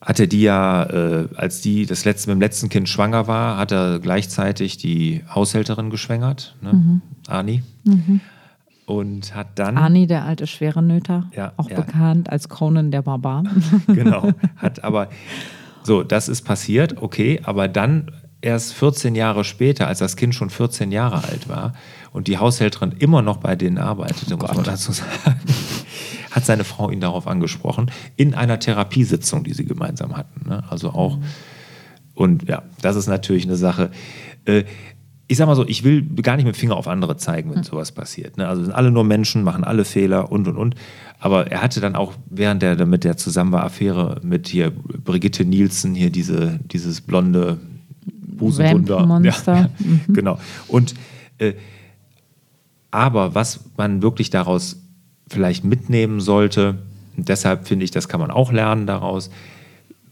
hatte 0.00 0.28
die 0.28 0.42
ja, 0.42 0.84
äh, 0.84 1.28
als 1.34 1.62
die 1.62 1.86
das 1.86 2.04
letzte, 2.04 2.28
mit 2.28 2.36
dem 2.36 2.40
letzten 2.40 2.68
Kind 2.68 2.88
schwanger 2.88 3.26
war, 3.26 3.56
hat 3.56 3.72
er 3.72 4.00
gleichzeitig 4.00 4.76
die 4.76 5.22
Haushälterin 5.34 5.88
geschwängert, 5.88 6.56
ne? 6.60 6.70
Ani. 7.26 7.62
Und 8.86 9.34
hat 9.34 9.58
dann. 9.58 9.78
Arni, 9.78 10.06
der 10.06 10.24
alte 10.24 10.46
schwere 10.46 10.82
Nöter, 10.82 11.30
Ja, 11.34 11.52
auch 11.56 11.70
ja. 11.70 11.76
bekannt 11.80 12.30
als 12.30 12.48
Conan 12.48 12.90
der 12.90 13.02
Barbar. 13.02 13.44
genau. 13.86 14.32
Hat 14.56 14.84
aber, 14.84 15.08
so, 15.82 16.02
das 16.02 16.28
ist 16.28 16.42
passiert, 16.42 17.00
okay, 17.00 17.40
aber 17.44 17.68
dann 17.68 18.10
erst 18.44 18.74
14 18.74 19.14
Jahre 19.14 19.42
später, 19.42 19.86
als 19.86 20.00
das 20.00 20.16
Kind 20.16 20.34
schon 20.34 20.50
14 20.50 20.92
Jahre 20.92 21.24
alt 21.24 21.48
war 21.48 21.72
und 22.12 22.28
die 22.28 22.38
Haushälterin 22.38 22.92
immer 22.98 23.22
noch 23.22 23.38
bei 23.38 23.56
denen 23.56 23.78
arbeitete, 23.78 24.36
muss 24.36 24.54
man 24.54 24.64
dazu 24.64 24.92
sagen, 24.92 25.40
hat 26.30 26.44
seine 26.44 26.64
Frau 26.64 26.90
ihn 26.90 27.00
darauf 27.00 27.26
angesprochen, 27.26 27.90
in 28.16 28.34
einer 28.34 28.58
Therapiesitzung, 28.58 29.44
die 29.44 29.54
sie 29.54 29.64
gemeinsam 29.64 30.16
hatten. 30.16 30.48
Ne? 30.48 30.62
Also 30.68 30.90
auch, 30.90 31.18
und 32.14 32.46
ja, 32.48 32.62
das 32.82 32.96
ist 32.96 33.06
natürlich 33.06 33.44
eine 33.44 33.56
Sache. 33.56 33.90
Äh, 34.44 34.64
ich 35.26 35.38
sag 35.38 35.46
mal 35.46 35.56
so, 35.56 35.66
ich 35.66 35.84
will 35.84 36.02
gar 36.02 36.36
nicht 36.36 36.44
mit 36.44 36.54
dem 36.54 36.58
Finger 36.58 36.76
auf 36.76 36.86
andere 36.86 37.16
zeigen, 37.16 37.54
wenn 37.54 37.62
sowas 37.62 37.92
passiert. 37.92 38.36
Ne? 38.36 38.46
Also 38.46 38.64
sind 38.64 38.74
alle 38.74 38.90
nur 38.90 39.04
Menschen, 39.04 39.42
machen 39.42 39.64
alle 39.64 39.84
Fehler 39.84 40.30
und 40.30 40.46
und 40.48 40.56
und. 40.56 40.74
Aber 41.18 41.50
er 41.50 41.62
hatte 41.62 41.80
dann 41.80 41.96
auch 41.96 42.12
während 42.26 42.60
der 42.60 42.84
mit 42.84 43.04
der 43.04 43.16
zusammen 43.16 43.52
war 43.52 43.64
Affäre 43.64 44.20
mit 44.22 44.48
hier 44.48 44.70
Brigitte 44.70 45.44
Nielsen, 45.44 45.94
hier 45.94 46.10
diese, 46.10 46.60
dieses 46.70 47.00
blonde 47.00 47.58
Busenwunder. 48.04 49.20
Ja, 49.22 49.34
ja, 49.46 49.70
Genau. 50.08 50.38
Und 50.68 50.94
äh, 51.38 51.54
aber 52.90 53.34
was 53.34 53.60
man 53.76 54.02
wirklich 54.02 54.30
daraus 54.30 54.76
vielleicht 55.28 55.64
mitnehmen 55.64 56.20
sollte, 56.20 56.78
deshalb 57.16 57.66
finde 57.66 57.84
ich, 57.84 57.90
das 57.90 58.08
kann 58.08 58.20
man 58.20 58.30
auch 58.30 58.52
lernen 58.52 58.86
daraus, 58.86 59.30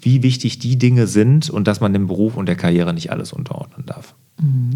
wie 0.00 0.22
wichtig 0.22 0.58
die 0.58 0.78
Dinge 0.78 1.06
sind 1.06 1.50
und 1.50 1.68
dass 1.68 1.80
man 1.80 1.92
dem 1.92 2.06
Beruf 2.06 2.36
und 2.36 2.46
der 2.46 2.56
Karriere 2.56 2.92
nicht 2.94 3.12
alles 3.12 3.32
unterordnen 3.32 3.86
darf. 3.86 4.14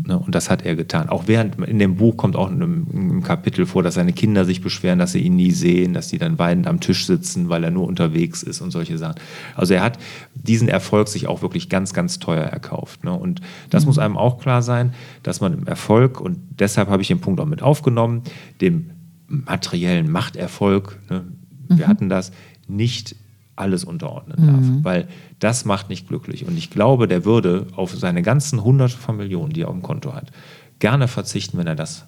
Ne, 0.07 0.17
und 0.17 0.33
das 0.35 0.49
hat 0.49 0.65
er 0.65 0.77
getan. 0.77 1.09
Auch 1.09 1.25
während 1.27 1.57
in 1.67 1.81
dem 1.81 1.97
Buch 1.97 2.17
kommt 2.17 2.37
auch 2.37 2.49
in 2.49 2.63
einem, 2.63 2.87
in 2.93 3.11
einem 3.11 3.23
Kapitel 3.25 3.67
vor, 3.67 3.83
dass 3.83 3.95
seine 3.95 4.13
Kinder 4.13 4.45
sich 4.45 4.61
beschweren, 4.61 5.01
dass 5.01 5.11
sie 5.11 5.19
ihn 5.19 5.35
nie 5.35 5.51
sehen, 5.51 5.93
dass 5.93 6.07
die 6.07 6.19
dann 6.19 6.39
weinend 6.39 6.69
am 6.69 6.79
Tisch 6.79 7.05
sitzen, 7.05 7.49
weil 7.49 7.65
er 7.65 7.73
nur 7.73 7.85
unterwegs 7.87 8.45
ist 8.45 8.61
und 8.61 8.71
solche 8.71 8.97
Sachen. 8.97 9.17
Also 9.57 9.75
er 9.75 9.83
hat 9.83 9.99
diesen 10.35 10.69
Erfolg 10.69 11.09
sich 11.09 11.27
auch 11.27 11.43
wirklich 11.43 11.69
ganz, 11.69 11.93
ganz 11.93 12.21
teuer 12.21 12.45
erkauft. 12.45 13.03
Ne? 13.03 13.13
Und 13.13 13.41
das 13.71 13.87
muss 13.87 13.99
einem 13.99 14.17
auch 14.17 14.39
klar 14.39 14.63
sein, 14.63 14.95
dass 15.25 15.41
man 15.41 15.53
im 15.53 15.67
Erfolg, 15.67 16.21
und 16.21 16.39
deshalb 16.61 16.89
habe 16.89 17.03
ich 17.03 17.09
den 17.09 17.21
Punkt 17.21 17.41
auch 17.41 17.47
mit 17.47 17.63
aufgenommen, 17.63 18.23
dem 18.61 18.91
materiellen 19.27 20.09
Machterfolg, 20.09 21.01
ne? 21.11 21.25
wir 21.69 21.89
hatten 21.89 22.09
das, 22.09 22.31
nicht 22.69 23.17
alles 23.57 23.85
unterordnen 23.85 24.47
darf, 24.47 24.85
weil 24.85 25.09
das 25.39 25.65
macht 25.65 25.89
nicht 25.89 26.07
glücklich. 26.09 26.47
Und 26.47 26.57
ich 26.57 26.71
glaube, 26.71 27.09
der 27.09 27.25
würde 27.25 27.67
auf 27.75 27.95
seine 27.95 28.23
ganzen 28.23 28.63
hunderte 28.63 28.97
von 28.97 29.17
Millionen, 29.17 29.53
die 29.53 29.63
er 29.63 29.69
auf 29.69 29.75
dem 29.75 29.83
Konto 29.83 30.15
hat, 30.15 30.31
gerne 30.79 31.09
verzichten, 31.09 31.59
wenn 31.59 31.67
er 31.67 31.75
das 31.75 32.07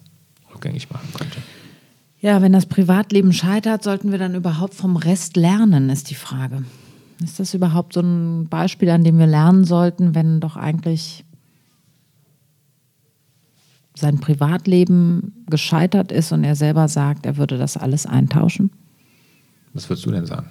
rückgängig 0.53 0.89
machen 0.91 1.09
könnte. 1.13 1.37
Ja, 2.21 2.41
wenn 2.41 2.51
das 2.51 2.65
Privatleben 2.65 3.33
scheitert, 3.33 3.83
sollten 3.83 4.11
wir 4.11 4.19
dann 4.19 4.35
überhaupt 4.35 4.73
vom 4.73 4.97
Rest 4.97 5.37
lernen, 5.37 5.89
ist 5.89 6.09
die 6.09 6.15
Frage. 6.15 6.63
Ist 7.23 7.39
das 7.39 7.53
überhaupt 7.53 7.93
so 7.93 8.01
ein 8.01 8.47
Beispiel, 8.47 8.89
an 8.89 9.03
dem 9.03 9.17
wir 9.17 9.27
lernen 9.27 9.63
sollten, 9.63 10.15
wenn 10.15 10.39
doch 10.39 10.55
eigentlich 10.55 11.25
sein 13.95 14.19
Privatleben 14.19 15.45
gescheitert 15.49 16.11
ist 16.11 16.31
und 16.31 16.43
er 16.43 16.55
selber 16.55 16.87
sagt, 16.87 17.25
er 17.25 17.37
würde 17.37 17.57
das 17.57 17.75
alles 17.75 18.05
eintauschen? 18.05 18.71
Was 19.73 19.89
würdest 19.89 20.05
du 20.05 20.11
denn 20.11 20.25
sagen? 20.25 20.47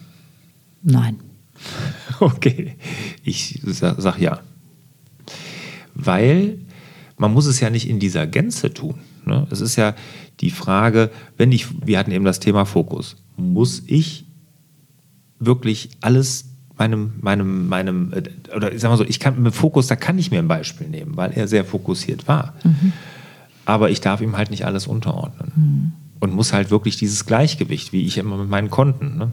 Nein. 0.83 1.19
Okay, 2.21 2.77
ich 3.23 3.61
sag, 3.65 4.01
sag 4.01 4.19
ja. 4.19 4.41
Weil 5.95 6.59
man 7.17 7.33
muss 7.33 7.47
es 7.47 7.61
ja 7.61 7.71
nicht 7.71 7.89
in 7.89 8.01
dieser 8.01 8.27
Gänze 8.27 8.75
tun. 8.75 8.97
Ne? 9.25 9.47
Es 9.51 9.61
ist 9.61 9.77
ja 9.77 9.95
die 10.41 10.51
Frage, 10.51 11.11
wenn 11.37 11.53
ich, 11.53 11.67
wir 11.87 11.97
hatten 11.97 12.11
eben 12.11 12.25
das 12.25 12.41
Thema 12.41 12.65
Fokus, 12.65 13.17
muss 13.37 13.85
ich 13.87 14.25
wirklich 15.39 15.91
alles 16.01 16.47
meinem, 16.77 17.13
meinem, 17.21 17.69
meinem, 17.69 18.13
äh, 18.13 18.23
oder 18.55 18.73
ich 18.73 18.81
sag 18.81 18.91
mal 18.91 18.97
so, 18.97 19.05
ich 19.05 19.21
kann 19.21 19.41
mit 19.43 19.55
Fokus, 19.55 19.87
da 19.87 19.97
kann 19.97 20.19
ich 20.19 20.31
mir 20.31 20.39
ein 20.39 20.49
Beispiel 20.49 20.89
nehmen, 20.89 21.17
weil 21.17 21.33
er 21.33 21.47
sehr 21.49 21.65
fokussiert 21.65 22.27
war. 22.27 22.55
aber 23.65 23.91
ich 23.91 24.01
darf 24.01 24.21
ihm 24.21 24.37
halt 24.37 24.51
nicht 24.51 24.65
alles 24.65 24.87
unterordnen. 24.87 25.53
Mhm. 25.55 25.93
Und 26.21 26.33
muss 26.33 26.53
halt 26.53 26.71
wirklich 26.71 26.97
dieses 26.97 27.27
Gleichgewicht, 27.27 27.93
wie 27.93 28.05
ich 28.05 28.19
immer 28.19 28.37
mit 28.37 28.49
meinen 28.49 28.71
Konten, 28.71 29.19
ne? 29.19 29.31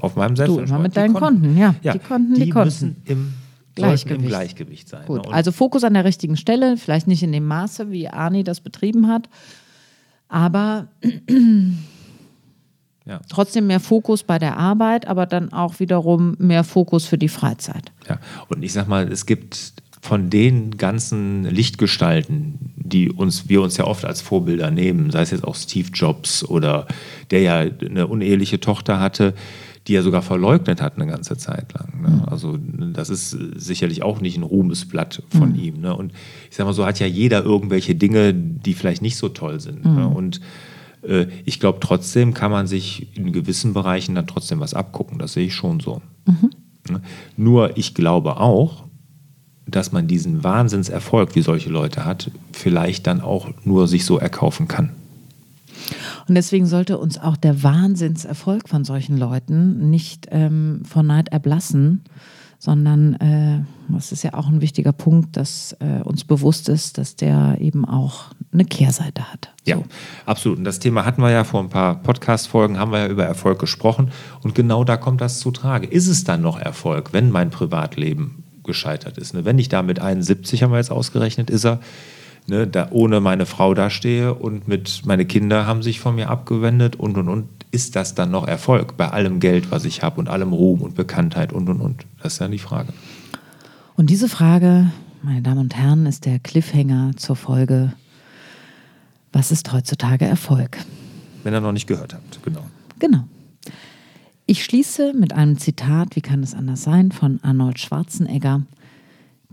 auf 0.00 0.16
meinem 0.16 0.36
Selbstverständnis. 0.36 0.68
Du 0.68 0.74
immer 0.74 0.82
mit 0.82 0.96
deinen 0.96 1.14
Konten, 1.14 1.42
Konten, 1.42 1.58
ja. 1.58 1.74
ja. 1.82 1.92
Die 1.92 1.98
Konten, 1.98 2.34
die, 2.34 2.44
die 2.44 2.50
Konten. 2.50 2.66
müssen 2.66 2.96
im 3.06 3.34
Gleichgewicht. 3.74 4.22
im 4.22 4.28
Gleichgewicht 4.28 4.88
sein. 4.88 5.06
Gut, 5.06 5.26
ne? 5.26 5.32
also 5.32 5.52
Fokus 5.52 5.84
an 5.84 5.94
der 5.94 6.04
richtigen 6.04 6.36
Stelle, 6.36 6.76
vielleicht 6.76 7.06
nicht 7.06 7.22
in 7.22 7.32
dem 7.32 7.46
Maße, 7.46 7.90
wie 7.90 8.08
Arni 8.08 8.44
das 8.44 8.60
betrieben 8.60 9.08
hat, 9.08 9.28
aber 10.28 10.88
ja. 13.04 13.20
trotzdem 13.28 13.66
mehr 13.66 13.80
Fokus 13.80 14.22
bei 14.22 14.38
der 14.38 14.56
Arbeit, 14.56 15.06
aber 15.08 15.26
dann 15.26 15.52
auch 15.52 15.80
wiederum 15.80 16.36
mehr 16.38 16.64
Fokus 16.64 17.06
für 17.06 17.18
die 17.18 17.28
Freizeit. 17.28 17.92
Ja, 18.08 18.18
und 18.48 18.62
ich 18.62 18.72
sag 18.72 18.88
mal, 18.88 19.10
es 19.10 19.26
gibt 19.26 19.72
von 20.00 20.30
den 20.30 20.76
ganzen 20.76 21.44
Lichtgestalten, 21.44 22.72
die 22.76 23.10
uns, 23.10 23.48
wir 23.48 23.62
uns 23.62 23.76
ja 23.76 23.84
oft 23.84 24.04
als 24.04 24.20
Vorbilder 24.20 24.70
nehmen, 24.70 25.10
sei 25.10 25.22
es 25.22 25.30
jetzt 25.30 25.44
auch 25.44 25.56
Steve 25.56 25.88
Jobs 25.92 26.44
oder 26.44 26.86
der 27.30 27.40
ja 27.40 27.58
eine 27.58 28.06
uneheliche 28.06 28.60
Tochter 28.60 29.00
hatte, 29.00 29.34
die 29.88 29.94
er 29.94 30.02
sogar 30.02 30.22
verleugnet 30.22 30.82
hat 30.82 30.96
eine 30.96 31.06
ganze 31.06 31.36
Zeit 31.38 31.72
lang. 31.72 32.02
Ne? 32.02 32.08
Mhm. 32.08 32.22
Also 32.28 32.58
das 32.92 33.08
ist 33.08 33.30
sicherlich 33.56 34.02
auch 34.02 34.20
nicht 34.20 34.36
ein 34.36 34.42
Ruhmesblatt 34.42 35.22
von 35.30 35.50
mhm. 35.50 35.58
ihm. 35.58 35.80
Ne? 35.80 35.96
Und 35.96 36.12
ich 36.50 36.56
sage 36.56 36.66
mal, 36.66 36.74
so 36.74 36.84
hat 36.84 37.00
ja 37.00 37.06
jeder 37.06 37.42
irgendwelche 37.42 37.94
Dinge, 37.94 38.34
die 38.34 38.74
vielleicht 38.74 39.00
nicht 39.02 39.16
so 39.16 39.30
toll 39.30 39.60
sind. 39.60 39.84
Ne? 39.84 39.90
Mhm. 39.90 39.96
Ne? 39.96 40.08
Und 40.08 40.40
äh, 41.02 41.26
ich 41.46 41.58
glaube, 41.58 41.78
trotzdem 41.80 42.34
kann 42.34 42.50
man 42.50 42.66
sich 42.66 43.16
in 43.16 43.32
gewissen 43.32 43.72
Bereichen 43.72 44.14
dann 44.14 44.26
trotzdem 44.26 44.60
was 44.60 44.74
abgucken. 44.74 45.18
Das 45.18 45.32
sehe 45.32 45.46
ich 45.46 45.54
schon 45.54 45.80
so. 45.80 46.02
Mhm. 46.26 46.50
Ne? 46.90 47.02
Nur 47.38 47.78
ich 47.78 47.94
glaube 47.94 48.36
auch, 48.36 48.84
dass 49.70 49.92
man 49.92 50.06
diesen 50.06 50.42
Wahnsinnserfolg, 50.44 51.34
wie 51.34 51.42
solche 51.42 51.70
Leute 51.70 52.04
hat, 52.04 52.30
vielleicht 52.52 53.06
dann 53.06 53.20
auch 53.20 53.48
nur 53.64 53.88
sich 53.88 54.04
so 54.04 54.18
erkaufen 54.18 54.68
kann. 54.68 54.90
Und 56.28 56.34
deswegen 56.34 56.66
sollte 56.66 56.98
uns 56.98 57.18
auch 57.18 57.36
der 57.36 57.62
Wahnsinnserfolg 57.62 58.68
von 58.68 58.84
solchen 58.84 59.16
Leuten 59.16 59.90
nicht 59.90 60.26
ähm, 60.30 60.82
vor 60.84 61.02
Neid 61.02 61.28
erblassen, 61.28 62.02
sondern 62.58 63.14
äh, 63.14 63.60
das 63.88 64.12
ist 64.12 64.24
ja 64.24 64.34
auch 64.34 64.48
ein 64.48 64.60
wichtiger 64.60 64.92
Punkt, 64.92 65.36
dass 65.36 65.76
äh, 65.80 66.02
uns 66.02 66.24
bewusst 66.24 66.68
ist, 66.68 66.98
dass 66.98 67.16
der 67.16 67.56
eben 67.60 67.84
auch 67.84 68.24
eine 68.52 68.64
Kehrseite 68.64 69.32
hat. 69.32 69.52
So. 69.64 69.70
Ja, 69.70 69.78
absolut. 70.26 70.58
Und 70.58 70.64
das 70.64 70.80
Thema 70.80 71.04
hatten 71.04 71.22
wir 71.22 71.30
ja 71.30 71.44
vor 71.44 71.60
ein 71.60 71.68
paar 71.70 72.02
Podcast-Folgen, 72.02 72.78
haben 72.78 72.90
wir 72.90 72.98
ja 72.98 73.06
über 73.06 73.24
Erfolg 73.24 73.58
gesprochen. 73.60 74.10
Und 74.42 74.54
genau 74.54 74.84
da 74.84 74.96
kommt 74.96 75.20
das 75.20 75.38
zu 75.38 75.50
Trage. 75.50 75.86
Ist 75.86 76.08
es 76.08 76.24
dann 76.24 76.42
noch 76.42 76.58
Erfolg, 76.58 77.12
wenn 77.12 77.30
mein 77.30 77.50
Privatleben 77.50 78.44
gescheitert 78.68 79.18
ist. 79.18 79.34
Ne? 79.34 79.44
Wenn 79.44 79.58
ich 79.58 79.68
da 79.68 79.82
mit 79.82 79.98
71, 79.98 80.62
haben 80.62 80.70
wir 80.70 80.76
jetzt 80.76 80.92
ausgerechnet, 80.92 81.50
ist 81.50 81.64
er, 81.64 81.80
ne, 82.46 82.68
da 82.68 82.88
ohne 82.90 83.20
meine 83.20 83.46
Frau 83.46 83.74
dastehe 83.74 84.34
und 84.34 84.68
mit 84.68 85.02
meine 85.04 85.24
Kinder 85.24 85.66
haben 85.66 85.82
sich 85.82 85.98
von 85.98 86.14
mir 86.14 86.30
abgewendet 86.30 86.94
und 86.94 87.16
und 87.16 87.28
und, 87.28 87.48
ist 87.70 87.96
das 87.96 88.14
dann 88.14 88.30
noch 88.30 88.46
Erfolg 88.46 88.96
bei 88.96 89.08
allem 89.08 89.40
Geld, 89.40 89.70
was 89.70 89.84
ich 89.84 90.02
habe 90.02 90.20
und 90.20 90.28
allem 90.28 90.52
Ruhm 90.52 90.82
und 90.82 90.94
Bekanntheit 90.94 91.52
und 91.52 91.68
und 91.68 91.80
und? 91.80 92.06
Das 92.22 92.34
ist 92.34 92.38
ja 92.38 92.48
die 92.48 92.58
Frage. 92.58 92.92
Und 93.96 94.10
diese 94.10 94.28
Frage, 94.28 94.92
meine 95.22 95.42
Damen 95.42 95.58
und 95.58 95.74
Herren, 95.74 96.06
ist 96.06 96.24
der 96.24 96.38
Cliffhanger 96.38 97.12
zur 97.16 97.34
Folge 97.36 97.92
Was 99.32 99.50
ist 99.50 99.72
heutzutage 99.72 100.24
Erfolg? 100.24 100.78
Wenn 101.42 101.54
ihr 101.54 101.60
noch 101.60 101.72
nicht 101.72 101.86
gehört 101.86 102.14
habt, 102.14 102.42
genau. 102.42 102.64
Genau. 102.98 103.24
Ich 104.50 104.64
schließe 104.64 105.12
mit 105.12 105.34
einem 105.34 105.58
Zitat, 105.58 106.16
wie 106.16 106.22
kann 106.22 106.42
es 106.42 106.54
anders 106.54 106.82
sein, 106.82 107.12
von 107.12 107.38
Arnold 107.42 107.78
Schwarzenegger. 107.78 108.62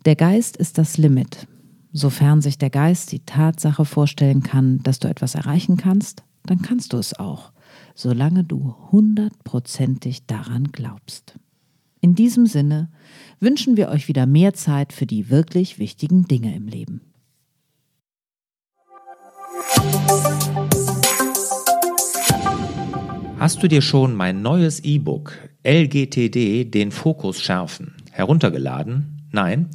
Der 0.06 0.16
Geist 0.16 0.56
ist 0.56 0.78
das 0.78 0.98
Limit. 0.98 1.48
Sofern 1.92 2.42
sich 2.42 2.58
der 2.58 2.70
Geist 2.70 3.12
die 3.12 3.20
Tatsache 3.20 3.84
vorstellen 3.84 4.42
kann, 4.42 4.82
dass 4.84 5.00
du 5.00 5.10
etwas 5.10 5.36
erreichen 5.36 5.76
kannst, 5.76 6.24
dann 6.46 6.62
kannst 6.62 6.94
du 6.94 6.98
es 6.98 7.14
auch, 7.14 7.52
solange 7.94 8.46
du 8.46 8.74
hundertprozentig 8.90 10.28
daran 10.28 10.72
glaubst. 10.72 11.38
In 12.00 12.16
diesem 12.16 12.46
Sinne 12.46 12.90
wünschen 13.42 13.76
wir 13.76 13.90
euch 13.90 14.08
wieder 14.08 14.26
mehr 14.26 14.54
Zeit 14.54 14.94
für 14.94 15.06
die 15.06 15.30
wirklich 15.30 15.78
wichtigen 15.78 16.26
Dinge 16.26 16.56
im 16.56 16.70
Leben. 16.70 17.02
Hast 23.46 23.62
du 23.62 23.68
dir 23.68 23.84
schon 23.84 24.16
mein 24.16 24.42
neues 24.42 24.80
E-Book 24.84 25.38
LGTD 25.64 26.66
den 26.66 26.90
Fokus 26.90 27.40
schärfen 27.40 27.94
heruntergeladen? 28.12 29.28
Nein? 29.32 29.70